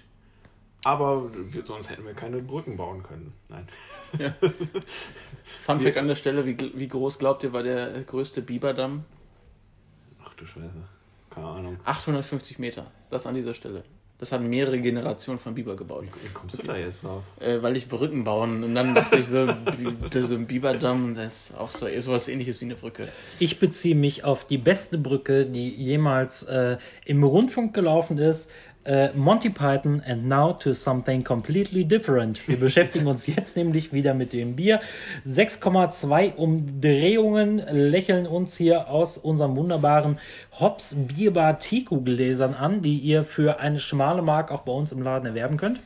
Aber 0.84 1.30
wir, 1.32 1.62
sonst 1.64 1.90
hätten 1.90 2.04
wir 2.04 2.14
keine 2.14 2.38
Brücken 2.38 2.76
bauen 2.76 3.02
können. 3.02 3.32
Nein. 3.48 3.68
Ja. 4.18 4.34
Fun 5.62 5.80
Fact 5.80 5.96
an 5.96 6.08
der 6.08 6.16
Stelle: 6.16 6.44
wie, 6.44 6.56
wie 6.74 6.88
groß 6.88 7.18
glaubt 7.18 7.44
ihr 7.44 7.52
war 7.52 7.62
der 7.62 8.02
größte 8.02 8.42
Biberdamm? 8.42 9.04
Ach 10.24 10.34
du 10.34 10.44
Scheiße. 10.44 10.70
Keine 11.30 11.46
Ahnung. 11.46 11.76
850 11.84 12.58
Meter. 12.58 12.90
Das 13.10 13.26
an 13.26 13.34
dieser 13.34 13.54
Stelle. 13.54 13.84
das 14.18 14.30
hat 14.30 14.40
mehrere 14.40 14.80
Generationen 14.80 15.40
von 15.40 15.52
Biber 15.54 15.74
gebaut. 15.74 16.04
Wie 16.22 16.28
kommst 16.32 16.62
du 16.62 16.66
da 16.66 16.76
jetzt 16.76 17.02
drauf? 17.02 17.24
Äh, 17.40 17.60
weil 17.60 17.76
ich 17.76 17.88
Brücken 17.88 18.22
bauen 18.22 18.62
und 18.62 18.74
dann 18.74 18.94
dachte 18.94 19.16
ich 19.16 19.26
so, 19.26 19.46
das 19.46 20.14
ist 20.14 20.30
ein 20.30 20.46
Biberdamm, 20.46 21.16
das 21.16 21.50
ist 21.50 21.58
auch 21.58 21.72
so 21.72 21.88
sowas 22.00 22.28
ähnliches 22.28 22.60
wie 22.60 22.66
eine 22.66 22.76
Brücke. 22.76 23.08
Ich 23.40 23.58
beziehe 23.58 23.96
mich 23.96 24.22
auf 24.22 24.46
die 24.46 24.58
beste 24.58 24.96
Brücke, 24.96 25.46
die 25.46 25.70
jemals 25.70 26.44
äh, 26.44 26.76
im 27.04 27.24
Rundfunk 27.24 27.74
gelaufen 27.74 28.18
ist. 28.18 28.48
Äh, 28.84 29.10
Monty 29.14 29.48
Python 29.50 30.02
and 30.04 30.26
now 30.26 30.52
to 30.54 30.74
something 30.74 31.22
completely 31.22 31.84
different. 31.84 32.48
Wir 32.48 32.56
beschäftigen 32.60 33.06
uns 33.06 33.26
jetzt 33.28 33.54
nämlich 33.56 33.92
wieder 33.92 34.12
mit 34.12 34.32
dem 34.32 34.56
Bier. 34.56 34.80
6,2 35.24 36.34
Umdrehungen 36.34 37.58
lächeln 37.70 38.26
uns 38.26 38.56
hier 38.56 38.88
aus 38.88 39.18
unserem 39.18 39.56
wunderbaren 39.56 40.18
Hops 40.58 40.96
Bierbar 40.96 41.58
Tiku 41.60 42.00
Gläsern 42.00 42.54
an, 42.54 42.82
die 42.82 42.98
ihr 42.98 43.22
für 43.24 43.60
eine 43.60 43.78
schmale 43.78 44.22
Mark 44.22 44.50
auch 44.50 44.62
bei 44.62 44.72
uns 44.72 44.90
im 44.92 45.00
Laden 45.02 45.26
erwerben 45.26 45.56
könnt. 45.58 45.78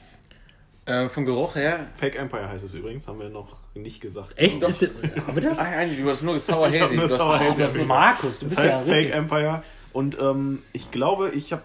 Äh, 0.87 1.09
vom 1.09 1.27
Geruch 1.27 1.57
her. 1.57 1.81
Fake 1.97 2.17
Empire 2.17 2.49
heißt 2.49 2.65
es 2.65 2.73
übrigens, 2.73 3.07
haben 3.09 3.19
wir 3.21 3.29
noch 3.29 3.57
nicht 3.75 4.01
gesagt. 4.01 4.33
Echt? 4.37 4.63
Doch. 4.63 4.69
Ist 4.69 4.83
das, 4.83 4.91
aber 5.27 5.41
das? 5.41 5.59
Ah, 5.59 5.65
nein, 5.71 5.97
du 6.01 6.09
hast 6.09 6.23
nur 6.23 6.39
Sour 6.39 6.69
Hazy. 6.69 6.97
nur 6.97 7.09
Du 7.09 7.15
hast- 7.15 7.21
Sour 7.21 7.39
Hazy. 7.41 7.85
Markus, 7.85 8.39
du 8.39 8.47
Das 8.47 8.55
bist 8.57 8.61
heißt 8.73 8.87
ja 8.87 8.93
Fake. 8.95 9.13
Empire. 9.13 9.63
Und 9.93 10.17
ähm, 10.19 10.63
ich 10.73 10.91
glaube, 10.91 11.31
ich 11.35 11.53
habe, 11.53 11.63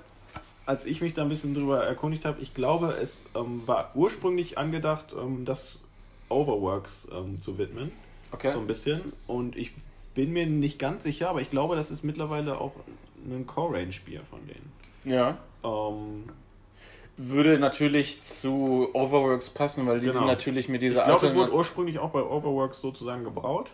als 0.65 0.85
ich 0.85 1.01
mich 1.01 1.13
da 1.13 1.23
ein 1.23 1.29
bisschen 1.29 1.53
drüber 1.53 1.83
erkundigt 1.83 2.25
habe, 2.25 2.41
ich 2.41 2.53
glaube, 2.53 2.95
es 3.01 3.25
ähm, 3.35 3.67
war 3.67 3.91
ursprünglich 3.95 4.57
angedacht, 4.57 5.15
ähm, 5.19 5.45
das 5.45 5.83
Overworks 6.29 7.07
ähm, 7.13 7.41
zu 7.41 7.57
widmen. 7.57 7.91
Okay. 8.31 8.51
So 8.51 8.59
ein 8.59 8.67
bisschen. 8.67 9.13
Und 9.27 9.57
ich 9.57 9.71
bin 10.13 10.31
mir 10.31 10.45
nicht 10.45 10.79
ganz 10.79 11.03
sicher, 11.03 11.29
aber 11.29 11.41
ich 11.41 11.49
glaube, 11.49 11.75
das 11.75 11.91
ist 11.91 12.03
mittlerweile 12.03 12.59
auch 12.59 12.73
ein 13.25 13.45
Core-Range-Bier 13.45 14.21
von 14.29 14.39
denen. 14.47 14.71
Ja. 15.03 15.37
Ähm, 15.63 16.23
Würde 17.17 17.59
natürlich 17.59 18.23
zu 18.23 18.89
Overworks 18.93 19.49
passen, 19.49 19.85
weil 19.85 19.99
die 19.99 20.07
Genau. 20.07 20.19
sind 20.19 20.27
natürlich 20.27 20.69
mit 20.69 20.81
ich 20.81 20.89
dieser 20.89 21.05
glaube, 21.05 21.25
es 21.25 21.35
wurde 21.35 21.53
ursprünglich 21.53 21.99
auch 21.99 22.11
bei 22.11 22.21
Overworks 22.21 22.81
sozusagen 22.81 23.23
gebraut. 23.23 23.69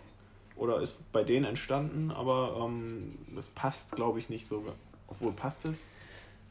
Oder 0.55 0.81
ist 0.81 0.95
bei 1.11 1.23
denen 1.23 1.45
entstanden, 1.45 2.09
aber 2.11 2.59
ähm, 2.65 3.15
das 3.35 3.47
passt, 3.49 3.91
glaube 3.91 4.17
ich, 4.19 4.29
nicht 4.29 4.47
so. 4.47 4.63
Obwohl 5.07 5.31
passt 5.31 5.65
es. 5.65 5.89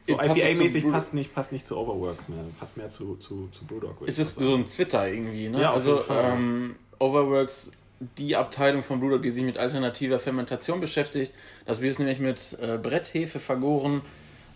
So 0.07 0.15
IPA-mäßig 0.15 0.91
passt 0.91 1.15
nicht, 1.15 1.35
passt 1.35 1.53
nicht 1.53 1.67
zu 1.67 1.77
Overworks 1.77 2.29
mehr. 2.29 2.45
Passt 2.59 2.77
mehr 2.77 2.89
zu, 2.89 3.17
zu, 3.17 3.49
zu 3.51 3.65
Brewdog. 3.65 4.03
Ist 4.07 4.19
es 4.19 4.35
sagen. 4.35 4.47
so 4.47 4.55
ein 4.55 4.67
Twitter 4.67 5.09
irgendwie, 5.09 5.49
ne? 5.49 5.63
Ja, 5.63 5.73
also 5.73 6.05
ähm, 6.09 6.77
Overworks, 6.99 7.73
die 8.19 8.37
Abteilung 8.37 8.83
von 8.83 9.01
Brewdog, 9.01 9.23
die 9.23 9.31
sich 9.31 9.43
mit 9.43 9.59
alternativer 9.59 10.19
Fermentation 10.19 10.81
beschäftigt. 10.81 11.35
Das 11.65 11.81
Bier 11.81 11.91
ist 11.91 11.99
nämlich 11.99 12.21
mit 12.21 12.57
äh, 12.61 12.79
Bretthefe 12.79 13.39
vergoren. 13.39 14.03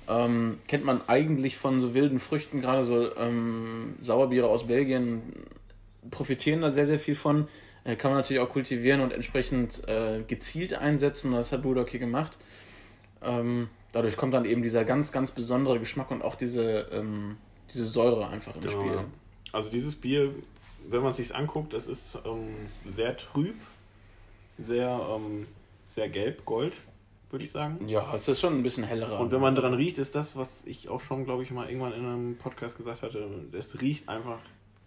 Ähm, 0.08 0.58
kennt 0.68 0.84
man 0.84 1.00
eigentlich 1.08 1.56
von 1.56 1.80
so 1.80 1.94
wilden 1.94 2.20
Früchten, 2.20 2.60
gerade 2.60 2.84
so 2.84 3.14
ähm, 3.16 3.94
Sauerbiere 4.02 4.48
aus 4.48 4.66
Belgien 4.66 5.22
profitieren 6.10 6.62
da 6.62 6.72
sehr, 6.72 6.86
sehr 6.86 6.98
viel 6.98 7.14
von. 7.14 7.48
Äh, 7.84 7.96
kann 7.96 8.10
man 8.10 8.20
natürlich 8.20 8.42
auch 8.42 8.48
kultivieren 8.48 9.00
und 9.00 9.12
entsprechend 9.12 9.86
äh, 9.88 10.22
gezielt 10.26 10.74
einsetzen. 10.74 11.32
Das 11.32 11.52
hat 11.52 11.62
Brewdog 11.62 11.88
hier 11.90 12.00
gemacht. 12.00 12.38
Ähm, 13.22 13.68
dadurch 13.92 14.16
kommt 14.16 14.35
dann 14.35 14.44
eben 14.44 14.62
dieser 14.62 14.85
ganz, 14.85 15.12
ganz 15.12 15.31
besondere 15.31 15.79
Geschmack 15.79 16.11
und 16.11 16.22
auch 16.22 16.35
diese, 16.35 16.88
ähm, 16.92 17.37
diese 17.70 17.85
Säure 17.85 18.29
einfach 18.29 18.55
ins 18.57 18.66
Genau, 18.66 18.83
Spiel. 18.83 19.05
Also 19.53 19.70
dieses 19.70 19.96
Bier, 19.96 20.33
wenn 20.88 21.03
man 21.03 21.11
es 21.11 21.16
sich 21.16 21.35
anguckt, 21.35 21.72
das 21.72 21.87
ist 21.87 22.18
ähm, 22.24 22.55
sehr 22.88 23.16
trüb, 23.16 23.57
sehr, 24.59 25.00
ähm, 25.14 25.46
sehr 25.90 26.09
gelb, 26.09 26.44
gold, 26.44 26.74
würde 27.31 27.44
ich 27.44 27.50
sagen. 27.50 27.88
Ja, 27.88 28.14
es 28.14 28.29
ist 28.29 28.40
schon 28.40 28.59
ein 28.59 28.62
bisschen 28.62 28.85
hellerer. 28.85 29.20
Und 29.20 29.31
wenn 29.33 29.40
man 29.40 29.55
dran 29.55 29.74
riecht, 29.74 29.98
ist 29.98 30.14
das, 30.14 30.37
was 30.37 30.64
ich 30.66 30.88
auch 30.88 31.00
schon, 31.00 31.24
glaube 31.24 31.42
ich, 31.42 31.50
mal 31.50 31.68
irgendwann 31.68 31.92
in 31.92 32.05
einem 32.05 32.37
Podcast 32.37 32.76
gesagt 32.76 33.03
hatte, 33.03 33.29
es 33.53 33.81
riecht 33.81 34.09
einfach 34.09 34.38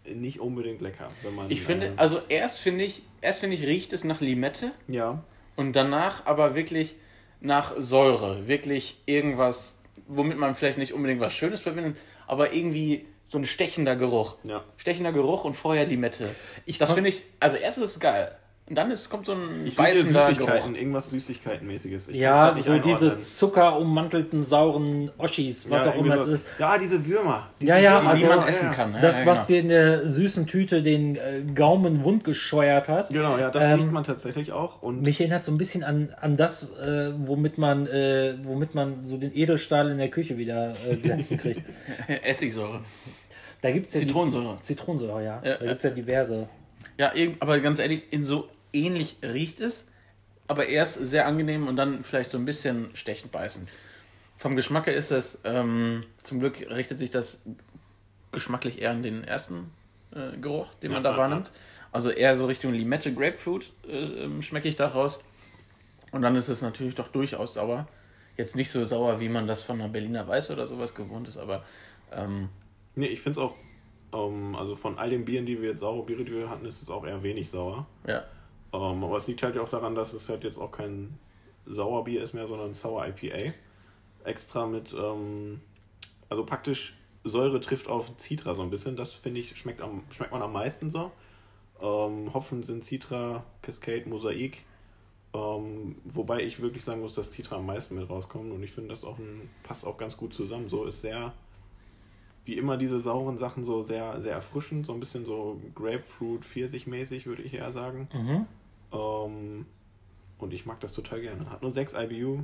nicht 0.06 0.40
unbedingt 0.40 0.82
lecker. 0.82 1.10
Wenn 1.22 1.36
man, 1.36 1.50
ich 1.50 1.62
finde, 1.62 1.94
also 1.96 2.20
erst 2.28 2.60
finde 2.60 2.84
ich, 2.84 3.04
erst 3.22 3.40
finde 3.40 3.56
ich, 3.56 3.66
riecht 3.66 3.94
es 3.94 4.04
nach 4.04 4.20
Limette 4.20 4.72
ja, 4.88 5.24
und 5.56 5.76
danach 5.76 6.26
aber 6.26 6.56
wirklich 6.56 6.96
nach 7.44 7.74
Säure. 7.78 8.48
Wirklich 8.48 8.98
irgendwas, 9.06 9.76
womit 10.08 10.38
man 10.38 10.56
vielleicht 10.56 10.78
nicht 10.78 10.94
unbedingt 10.94 11.22
was 11.22 11.34
Schönes 11.34 11.62
verbindet, 11.62 11.98
aber 12.26 12.54
irgendwie 12.54 13.06
so 13.26 13.38
ein 13.38 13.46
stechender 13.46 13.96
Geruch. 13.96 14.38
ja. 14.44 14.64
Stechender 14.78 15.14
Geruch 15.14 15.46
und 15.46 15.54
vorher 15.54 15.86
Limette. 15.86 16.34
Ich 16.66 16.78
das 16.78 16.94
finde 16.94 17.10
ich, 17.10 17.24
also 17.40 17.58
erst 17.58 17.78
ist 17.78 17.84
es 17.84 18.00
geil. 18.00 18.36
Und 18.70 18.78
dann 18.78 18.90
ist, 18.92 19.10
kommt 19.10 19.26
so 19.26 19.34
ein 19.34 19.68
Ich 19.68 19.76
beißender 19.76 20.28
Süßigkeiten, 20.30 20.62
Geruch. 20.68 20.80
irgendwas 20.80 21.10
Süßigkeitenmäßiges. 21.10 22.08
Ich 22.08 22.16
Ja, 22.16 22.56
so 22.58 22.80
diese 22.80 23.18
zuckerummantelten, 23.18 24.42
sauren 24.42 25.12
Oschis, 25.18 25.70
was 25.70 25.84
ja, 25.86 25.92
auch 25.92 25.96
immer 25.98 26.14
es 26.16 26.22
irgendwie 26.22 26.34
ist. 26.36 26.48
Ja, 26.60 26.78
diese 26.78 27.06
Würmer. 27.06 27.50
Diese 27.60 27.72
Ja, 27.74 27.78
ja, 27.78 27.98
Würmer, 28.00 28.10
also- 28.12 28.24
die 28.24 28.30
man 28.30 28.40
ja, 28.40 28.48
essen 28.48 28.66
ja. 28.68 28.74
kann. 28.74 28.94
Ja, 28.94 29.02
Das, 29.02 29.20
ja, 29.20 29.26
was 29.26 29.48
genau. 29.48 29.58
dir 29.58 29.60
in 29.64 29.68
der 29.70 30.08
süßen 30.08 30.48
Tüte 30.48 30.82
den 30.82 31.18
äh, 31.18 31.42
Gaumen 31.54 32.06
wund 32.06 32.24
gescheuert 32.24 32.88
hat. 32.88 33.10
Genau, 33.10 33.38
ja, 33.38 33.52
das 33.52 33.64
Ähm, 33.66 33.74
riecht 33.74 33.92
man 33.92 34.06
tatsächlich 34.06 34.54
auch. 34.54 34.82
Und 34.82 35.02
Mich 35.02 35.20
erinnert 35.20 35.44
so 35.44 35.52
ein 35.52 35.58
bisschen 35.58 35.84
an, 35.84 36.14
an 36.22 36.38
das, 36.38 36.72
äh, 36.80 37.12
womit, 37.18 37.58
man, 37.58 37.86
äh, 37.88 38.36
womit 38.44 38.76
man 38.76 39.04
so 39.04 39.18
den 39.18 39.36
Edelstahl 39.36 39.92
in 39.92 39.98
der 39.98 40.10
Küche 40.10 40.38
wieder 40.38 40.74
äh, 40.90 40.96
glänzen 40.96 41.38
kriegt. 41.38 41.62
Essigsäure. 42.24 42.80
Da 43.62 43.72
gibt 43.72 43.88
es 43.88 43.94
ja 43.94 44.00
Zitronensäure. 44.00 44.58
Die, 44.62 44.64
Zitronensäure, 44.64 45.22
ja. 45.24 45.42
Ja, 45.44 45.56
da 45.58 45.66
gibt 45.66 45.78
es 45.80 45.84
ja 45.84 45.90
diverse. 45.90 46.48
Ja, 46.98 47.12
aber 47.40 47.60
ganz 47.60 47.80
ehrlich, 47.80 48.04
in 48.12 48.24
so 48.24 48.48
ähnlich 48.74 49.18
riecht 49.22 49.60
es, 49.60 49.88
aber 50.48 50.68
erst 50.68 50.96
sehr 50.96 51.26
angenehm 51.26 51.68
und 51.68 51.76
dann 51.76 52.04
vielleicht 52.04 52.32
so 52.32 52.38
ein 52.38 52.46
bisschen 52.46 52.88
stechend 52.96 53.32
beißen. 53.32 53.68
Vom 54.38 54.56
Geschmack 54.56 54.88
her 54.88 54.96
ist 54.96 55.12
das, 55.12 55.40
ähm, 55.46 56.04
zum 56.18 56.40
Glück 56.40 56.60
richtet 56.70 57.00
sich 57.00 57.12
das 57.12 57.44
geschmacklich 58.32 58.82
eher 58.82 58.92
an 58.92 59.04
den 59.04 59.24
ersten 59.24 59.72
äh, 60.12 60.38
Geruch, 60.38 60.74
den 60.76 60.92
man 60.92 61.04
Ja, 61.04 61.12
da 61.12 61.16
ja, 61.16 61.18
wahrnimmt. 61.18 61.52
Also 61.92 62.10
eher 62.10 62.36
so 62.36 62.48
Richtung 62.48 62.74
Limette, 62.74 63.14
Grapefruit 63.14 63.72
äh, 63.88 64.24
ähm, 64.24 64.42
schmecke 64.42 64.68
ich 64.68 64.76
da 64.76 64.88
raus. 64.88 65.24
Und 66.12 66.24
dann 66.24 66.36
ist 66.36 66.50
es 66.50 66.62
natürlich 66.62 66.96
doch 66.96 67.08
durchaus 67.08 67.54
sauer. 67.54 67.88
Jetzt 68.36 68.56
nicht 68.56 68.72
so 68.72 68.84
sauer, 68.84 69.20
wie 69.20 69.30
man 69.30 69.48
das 69.48 69.62
von 69.62 69.80
einer 69.80 69.90
Berliner 69.90 70.28
Weiß 70.28 70.50
oder 70.52 70.66
sowas 70.66 70.96
gewohnt 70.96 71.28
ist, 71.28 71.38
aber 71.38 71.64
ähm, 72.12 72.50
nee, 72.96 73.08
ich 73.08 73.22
finde 73.22 73.40
es 73.40 73.46
auch, 73.46 73.56
ähm, 74.14 74.56
also 74.56 74.76
von 74.76 74.98
all 74.98 75.12
den 75.12 75.24
Bieren, 75.24 75.46
die 75.46 75.62
wir 75.62 75.70
jetzt 75.70 75.80
saure 75.80 76.04
Biere, 76.04 76.50
hatten, 76.50 76.66
ist 76.66 76.82
es 76.82 76.90
auch 76.90 77.06
eher 77.06 77.22
wenig 77.24 77.50
sauer. 77.50 77.88
ja. 78.08 78.24
Ähm, 78.74 79.04
aber 79.04 79.18
es 79.18 79.28
liegt 79.28 79.44
halt 79.44 79.58
auch 79.58 79.70
daran, 79.70 79.96
dass 79.96 80.14
es 80.14 80.28
halt 80.28 80.44
jetzt 80.44 80.58
auch 80.58 80.72
kein 80.72 81.18
Sauerbier 81.66 82.22
ist 82.24 82.34
mehr, 82.34 82.48
sondern 82.48 82.74
Sour 82.74 83.08
IPA. 83.08 83.54
Extra 84.24 84.66
mit, 84.66 84.94
ähm, 84.94 85.62
also 86.30 86.46
praktisch 86.46 86.96
Säure 87.24 87.62
trifft 87.62 87.88
auf 87.88 88.12
Citra 88.18 88.56
so 88.56 88.64
ein 88.64 88.70
bisschen. 88.70 88.96
Das 88.96 89.14
finde 89.14 89.40
ich, 89.40 89.56
schmeckt, 89.58 89.82
am, 89.82 90.04
schmeckt 90.10 90.32
man 90.32 90.42
am 90.42 90.54
meisten 90.54 90.92
so. 90.92 91.12
Ähm, 91.82 92.34
Hopfen 92.34 92.64
sind 92.64 92.84
Citra, 92.84 93.44
Cascade, 93.62 94.10
Mosaik. 94.10 94.66
Ähm, 95.34 95.96
wobei 96.04 96.42
ich 96.42 96.62
wirklich 96.62 96.84
sagen 96.84 97.02
muss, 97.02 97.16
dass 97.16 97.32
Citra 97.32 97.58
am 97.58 97.66
meisten 97.66 97.96
mit 97.96 98.10
rauskommt 98.10 98.52
und 98.52 98.62
ich 98.62 98.72
finde, 98.72 98.90
das 98.90 99.04
auch 99.04 99.18
ein, 99.18 99.50
passt 99.64 99.86
auch 99.86 99.98
ganz 99.98 100.16
gut 100.16 100.34
zusammen. 100.34 100.70
So 100.70 100.86
ist 100.86 101.02
sehr, 101.02 101.34
wie 102.46 102.56
immer 102.56 102.78
diese 102.78 103.00
sauren 103.00 103.38
Sachen 103.38 103.64
so 103.66 103.84
sehr, 103.84 104.22
sehr 104.22 104.34
erfrischend, 104.34 104.86
so 104.86 104.94
ein 104.94 105.00
bisschen 105.00 105.26
so 105.26 105.60
Grapefruit, 105.74 106.46
Pfirsich-mäßig, 106.46 107.26
würde 107.26 107.42
ich 107.42 107.56
eher 107.56 107.72
sagen. 107.72 108.08
Mhm. 108.14 108.46
Ähm, 108.94 109.66
und 110.38 110.54
ich 110.54 110.66
mag 110.66 110.80
das 110.80 110.94
total 110.94 111.22
gerne. 111.22 111.50
Hat 111.50 111.62
nur 111.62 111.72
6 111.72 111.94
IBU, 111.94 112.44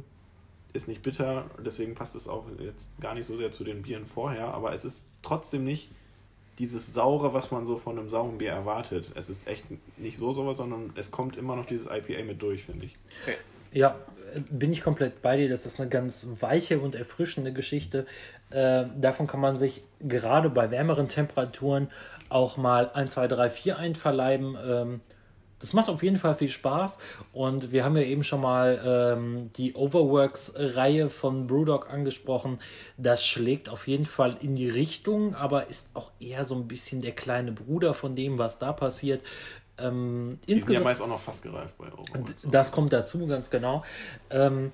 ist 0.74 0.88
nicht 0.88 1.02
bitter, 1.02 1.50
deswegen 1.64 1.96
passt 1.96 2.16
es 2.16 2.28
auch 2.28 2.46
jetzt 2.60 2.92
gar 3.00 3.14
nicht 3.16 3.26
so 3.26 3.38
sehr 3.38 3.52
zu 3.52 3.64
den 3.64 3.82
Bieren 3.82 4.06
vorher, 4.06 4.54
aber 4.54 4.74
es 4.74 4.86
ist 4.86 5.08
trotzdem 5.22 5.64
nicht 5.64 5.90
dieses 6.60 6.94
Saure, 6.94 7.34
was 7.34 7.52
man 7.52 7.66
so 7.66 7.78
von 7.78 7.98
einem 7.98 8.10
sauren 8.10 8.38
Bier 8.38 8.52
erwartet. 8.52 9.06
Es 9.16 9.30
ist 9.30 9.48
echt 9.48 9.66
nicht 9.98 10.18
so 10.18 10.34
sauer, 10.34 10.56
sondern 10.56 10.92
es 10.96 11.10
kommt 11.10 11.38
immer 11.38 11.56
noch 11.56 11.66
dieses 11.66 11.88
IPA 11.88 12.24
mit 12.26 12.42
durch, 12.42 12.66
finde 12.66 12.86
ich. 12.86 12.98
Ja, 13.72 13.96
bin 14.50 14.74
ich 14.74 14.82
komplett 14.82 15.22
bei 15.22 15.38
dir. 15.38 15.48
Das 15.48 15.66
ist 15.66 15.80
eine 15.80 15.90
ganz 15.90 16.28
weiche 16.42 16.80
und 16.80 16.96
erfrischende 16.96 17.54
Geschichte. 17.54 18.06
Äh, 18.50 18.86
davon 19.00 19.26
kann 19.26 19.40
man 19.40 19.56
sich 19.56 19.84
gerade 20.02 20.50
bei 20.50 20.70
wärmeren 20.70 21.08
Temperaturen 21.08 21.90
auch 22.28 22.58
mal 22.58 22.90
1, 22.90 23.14
2, 23.14 23.28
3, 23.28 23.50
4 23.50 23.78
einverleiben. 23.78 24.58
Ähm, 24.62 25.02
das 25.60 25.74
macht 25.74 25.90
auf 25.90 26.02
jeden 26.04 26.18
Fall 26.18 26.36
viel 26.36 26.50
Spaß. 26.50 27.00
Und 27.34 27.72
wir 27.72 27.84
haben 27.84 27.98
ja 27.98 28.04
eben 28.04 28.24
schon 28.24 28.42
mal 28.42 28.82
ähm, 29.18 29.52
die 29.58 29.76
Overworks-Reihe 29.76 31.10
von 31.10 31.48
Brewdog 31.48 31.92
angesprochen. 31.92 32.60
Das 32.98 33.26
schlägt 33.26 33.70
auf 33.70 33.88
jeden 33.88 34.06
Fall 34.06 34.38
in 34.42 34.56
die 34.56 34.70
Richtung, 34.70 35.36
aber 35.36 35.68
ist 35.68 35.90
auch 35.96 36.12
eher 36.20 36.46
so 36.46 36.56
ein 36.56 36.68
bisschen 36.68 37.02
der 37.02 37.12
kleine 37.12 37.52
Bruder 37.52 37.94
von 37.94 38.16
dem, 38.16 38.38
was 38.38 38.60
da 38.60 38.74
passiert. 38.74 39.22
Ähm, 39.78 40.40
Die 40.48 40.60
sind 40.60 40.74
ja 40.74 40.80
meist 40.80 41.02
auch 41.02 41.08
noch 41.08 41.20
fast 41.20 41.44
gereift 41.44 41.78
bei 41.78 41.88
Overwatch. 41.88 42.34
das 42.50 42.72
kommt 42.72 42.94
dazu, 42.94 43.28
ganz 43.28 43.50
genau. 43.50 43.84
Ähm, 44.30 44.72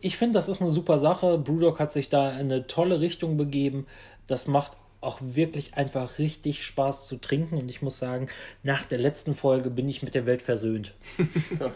ich 0.00 0.16
finde, 0.16 0.34
das 0.34 0.48
ist 0.48 0.60
eine 0.60 0.70
super 0.70 0.98
Sache. 0.98 1.38
Brewdog 1.38 1.80
hat 1.80 1.92
sich 1.92 2.08
da 2.08 2.30
in 2.30 2.52
eine 2.52 2.66
tolle 2.66 3.00
Richtung 3.00 3.36
begeben. 3.36 3.86
Das 4.28 4.46
macht 4.46 4.72
auch 5.00 5.18
wirklich 5.20 5.74
einfach 5.74 6.18
richtig 6.18 6.64
Spaß 6.64 7.06
zu 7.06 7.20
trinken. 7.20 7.56
Und 7.56 7.68
ich 7.68 7.82
muss 7.82 7.98
sagen, 7.98 8.28
nach 8.62 8.84
der 8.84 8.98
letzten 8.98 9.34
Folge 9.34 9.70
bin 9.70 9.88
ich 9.88 10.02
mit 10.02 10.14
der 10.14 10.26
Welt 10.26 10.42
versöhnt. 10.42 10.94
So. 11.58 11.70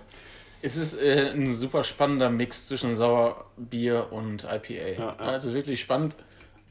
Es 0.64 0.76
ist 0.76 0.94
äh, 0.94 1.32
ein 1.32 1.54
super 1.54 1.82
spannender 1.82 2.30
Mix 2.30 2.68
zwischen 2.68 2.94
Sauerbier 2.94 4.12
und 4.12 4.44
IPA. 4.44 4.72
Ja, 4.72 4.92
ja. 4.96 5.16
Also 5.16 5.52
wirklich 5.54 5.80
spannend. 5.80 6.14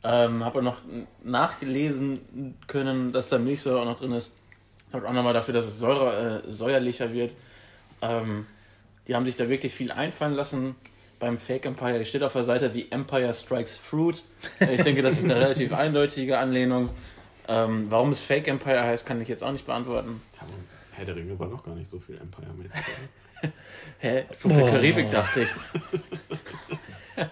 Ähm, 0.04 0.46
habe 0.46 0.64
noch 0.64 0.78
nachgelesen 1.24 2.56
können, 2.68 3.12
dass 3.12 3.28
da 3.28 3.38
Milchsäure 3.38 3.82
auch 3.82 3.86
noch 3.86 4.00
drin 4.00 4.14
ist. 4.14 4.34
Sorgt 4.92 5.06
auch 5.06 5.12
nochmal 5.12 5.34
dafür, 5.34 5.54
dass 5.54 5.68
es 5.68 5.78
säure, 5.78 6.42
äh, 6.46 6.52
säuerlicher 6.52 7.14
wird. 7.14 7.34
Ähm, 8.02 8.46
die 9.08 9.16
haben 9.16 9.26
sich 9.26 9.36
da 9.36 9.50
wirklich 9.50 9.74
viel 9.74 9.92
einfallen 9.92 10.34
lassen 10.34 10.76
beim 11.22 11.38
Fake 11.38 11.66
Empire. 11.66 11.96
Hier 11.96 12.06
steht 12.06 12.24
auf 12.24 12.34
der 12.34 12.44
Seite 12.44 12.70
The 12.74 12.92
Empire 12.92 13.32
Strikes 13.34 13.78
Fruit. 13.78 14.24
Ich 14.60 14.82
denke, 14.82 15.02
das 15.02 15.20
ist 15.20 15.24
eine 15.24 15.36
relativ 15.36 15.72
eindeutige 15.72 16.38
Anlehnung. 16.38 16.90
Ähm, 17.48 17.86
warum 17.90 18.10
es 18.10 18.22
Fake 18.22 18.48
Empire 18.50 18.84
heißt, 18.84 19.06
kann 19.06 19.22
ich 19.22 19.30
jetzt 19.30 19.44
auch 19.44 19.52
nicht 19.52 19.66
beantworten. 19.66 20.22
Herr 20.92 21.06
der 21.06 21.16
Ringe 21.16 21.40
war 21.40 21.48
noch 21.48 21.64
gar 21.64 21.76
nicht 21.76 21.90
so 21.90 22.00
viel 22.00 22.18
Empire-mäßig. 22.18 22.82
Hä? 24.00 24.26
Fluch 24.38 24.52
der 24.52 24.72
Karibik, 24.72 25.10
dachte 25.12 25.42
ich. 25.42 25.50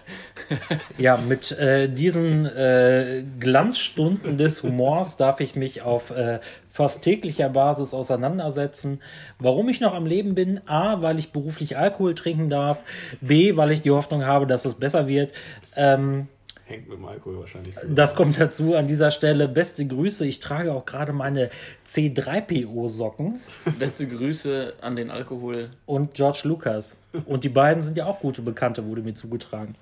ja, 0.98 1.16
mit 1.16 1.52
äh, 1.52 1.88
diesen 1.88 2.46
äh, 2.46 3.24
Glanzstunden 3.38 4.38
des 4.38 4.62
Humors 4.62 5.16
darf 5.16 5.40
ich 5.40 5.56
mich 5.56 5.82
auf 5.82 6.10
äh, 6.10 6.40
fast 6.70 7.02
täglicher 7.02 7.48
Basis 7.48 7.94
auseinandersetzen. 7.94 9.00
Warum 9.38 9.68
ich 9.68 9.80
noch 9.80 9.94
am 9.94 10.06
Leben 10.06 10.34
bin? 10.34 10.60
A, 10.66 11.02
weil 11.02 11.18
ich 11.18 11.32
beruflich 11.32 11.76
Alkohol 11.76 12.14
trinken 12.14 12.50
darf. 12.50 12.82
B, 13.20 13.56
weil 13.56 13.70
ich 13.72 13.82
die 13.82 13.90
Hoffnung 13.90 14.24
habe, 14.24 14.46
dass 14.46 14.64
es 14.64 14.74
besser 14.74 15.06
wird. 15.06 15.32
Ähm, 15.76 16.28
Hängt 16.70 16.88
mit 16.88 16.98
dem 16.98 17.04
Alkohol 17.04 17.40
wahrscheinlich 17.40 17.74
zusammen. 17.74 17.96
Das 17.96 18.14
kommt 18.14 18.38
dazu 18.38 18.76
an 18.76 18.86
dieser 18.86 19.10
Stelle. 19.10 19.48
Beste 19.48 19.84
Grüße. 19.84 20.24
Ich 20.24 20.38
trage 20.38 20.72
auch 20.72 20.86
gerade 20.86 21.12
meine 21.12 21.50
C3PO-Socken. 21.88 23.40
Beste 23.78 24.06
Grüße 24.06 24.74
an 24.80 24.94
den 24.94 25.10
Alkohol. 25.10 25.70
Und 25.86 26.14
George 26.14 26.42
Lucas. 26.44 26.96
Und 27.26 27.42
die 27.42 27.48
beiden 27.48 27.82
sind 27.82 27.96
ja 27.96 28.06
auch 28.06 28.20
gute 28.20 28.42
Bekannte, 28.42 28.86
wurde 28.86 29.02
mir 29.02 29.14
zugetragen. 29.14 29.74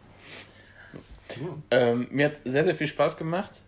Ähm, 1.71 2.09
mir 2.11 2.27
hat 2.27 2.41
sehr, 2.45 2.65
sehr 2.65 2.75
viel 2.75 2.87
Spaß 2.87 3.17
gemacht. 3.17 3.63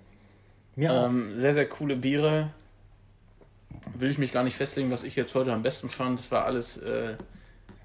Ja. 0.76 1.06
Ähm, 1.06 1.38
sehr, 1.38 1.54
sehr 1.54 1.68
coole 1.68 1.96
Biere. 1.96 2.50
Will 3.94 4.10
ich 4.10 4.18
mich 4.18 4.32
gar 4.32 4.44
nicht 4.44 4.56
festlegen, 4.56 4.90
was 4.90 5.02
ich 5.02 5.16
jetzt 5.16 5.34
heute 5.34 5.52
am 5.52 5.62
besten 5.62 5.88
fand. 5.88 6.18
Es 6.18 6.30
war 6.30 6.44
alles 6.44 6.78
äh, 6.78 7.14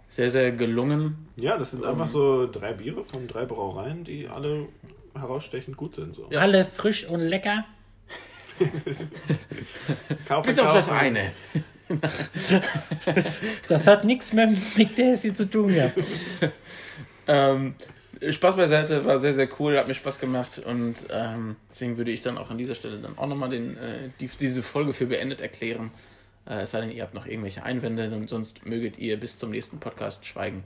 sehr, 0.09 0.31
sehr 0.31 0.51
gelungen. 0.51 1.27
Ja, 1.35 1.57
das 1.57 1.71
sind 1.71 1.83
um, 1.83 1.89
einfach 1.89 2.07
so 2.07 2.49
drei 2.49 2.73
Biere 2.73 3.03
von 3.03 3.27
drei 3.27 3.45
Brauereien, 3.45 4.03
die 4.03 4.27
alle 4.27 4.67
herausstechend 5.13 5.77
gut 5.77 5.95
sind. 5.95 6.15
So. 6.15 6.27
Ja. 6.29 6.41
Alle 6.41 6.65
frisch 6.65 7.07
und 7.07 7.19
lecker. 7.19 7.65
kaufen, 10.27 10.55
Bis 10.55 10.59
auf 10.59 10.73
das 10.73 10.89
eine. 10.89 11.33
das 13.67 13.85
hat 13.85 14.05
nichts 14.05 14.33
mehr 14.33 14.51
mit 14.75 14.97
Daisy 14.97 15.33
zu 15.33 15.49
tun, 15.49 15.73
ja. 15.73 15.91
ähm, 17.27 17.75
Spaß 18.29 18.55
beiseite, 18.55 19.05
war 19.05 19.19
sehr, 19.19 19.33
sehr 19.33 19.49
cool, 19.59 19.77
hat 19.77 19.87
mir 19.87 19.93
Spaß 19.93 20.19
gemacht 20.19 20.59
und 20.59 21.05
ähm, 21.09 21.55
deswegen 21.69 21.97
würde 21.97 22.11
ich 22.11 22.21
dann 22.21 22.37
auch 22.37 22.49
an 22.49 22.57
dieser 22.57 22.75
Stelle 22.75 22.97
dann 22.99 23.17
auch 23.17 23.27
nochmal 23.27 23.49
den, 23.49 23.77
äh, 23.77 24.09
die, 24.19 24.27
diese 24.27 24.63
Folge 24.63 24.93
für 24.93 25.05
beendet 25.05 25.41
erklären. 25.41 25.91
Äh, 26.47 26.61
es 26.61 26.71
sei 26.71 26.81
denn, 26.81 26.91
ihr 26.91 27.03
habt 27.03 27.13
noch 27.13 27.25
irgendwelche 27.25 27.63
Einwände 27.63 28.09
und 28.15 28.29
sonst 28.29 28.65
möget 28.65 28.97
ihr 28.97 29.19
bis 29.19 29.37
zum 29.37 29.51
nächsten 29.51 29.79
Podcast 29.79 30.25
schweigen. 30.25 30.63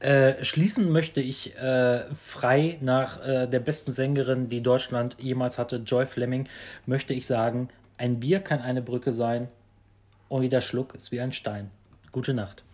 Äh, 0.00 0.44
schließen 0.44 0.90
möchte 0.90 1.20
ich 1.20 1.56
äh, 1.56 2.04
frei 2.14 2.78
nach 2.80 3.24
äh, 3.26 3.46
der 3.46 3.60
besten 3.60 3.92
Sängerin, 3.92 4.48
die 4.48 4.62
Deutschland 4.62 5.16
jemals 5.18 5.58
hatte, 5.58 5.76
Joy 5.76 6.06
Fleming, 6.06 6.48
möchte 6.86 7.14
ich 7.14 7.26
sagen, 7.26 7.68
ein 7.96 8.20
Bier 8.20 8.40
kann 8.40 8.60
eine 8.60 8.82
Brücke 8.82 9.12
sein 9.12 9.48
und 10.28 10.42
jeder 10.42 10.60
Schluck 10.60 10.94
ist 10.94 11.12
wie 11.12 11.20
ein 11.20 11.32
Stein. 11.32 11.70
Gute 12.12 12.34
Nacht. 12.34 12.64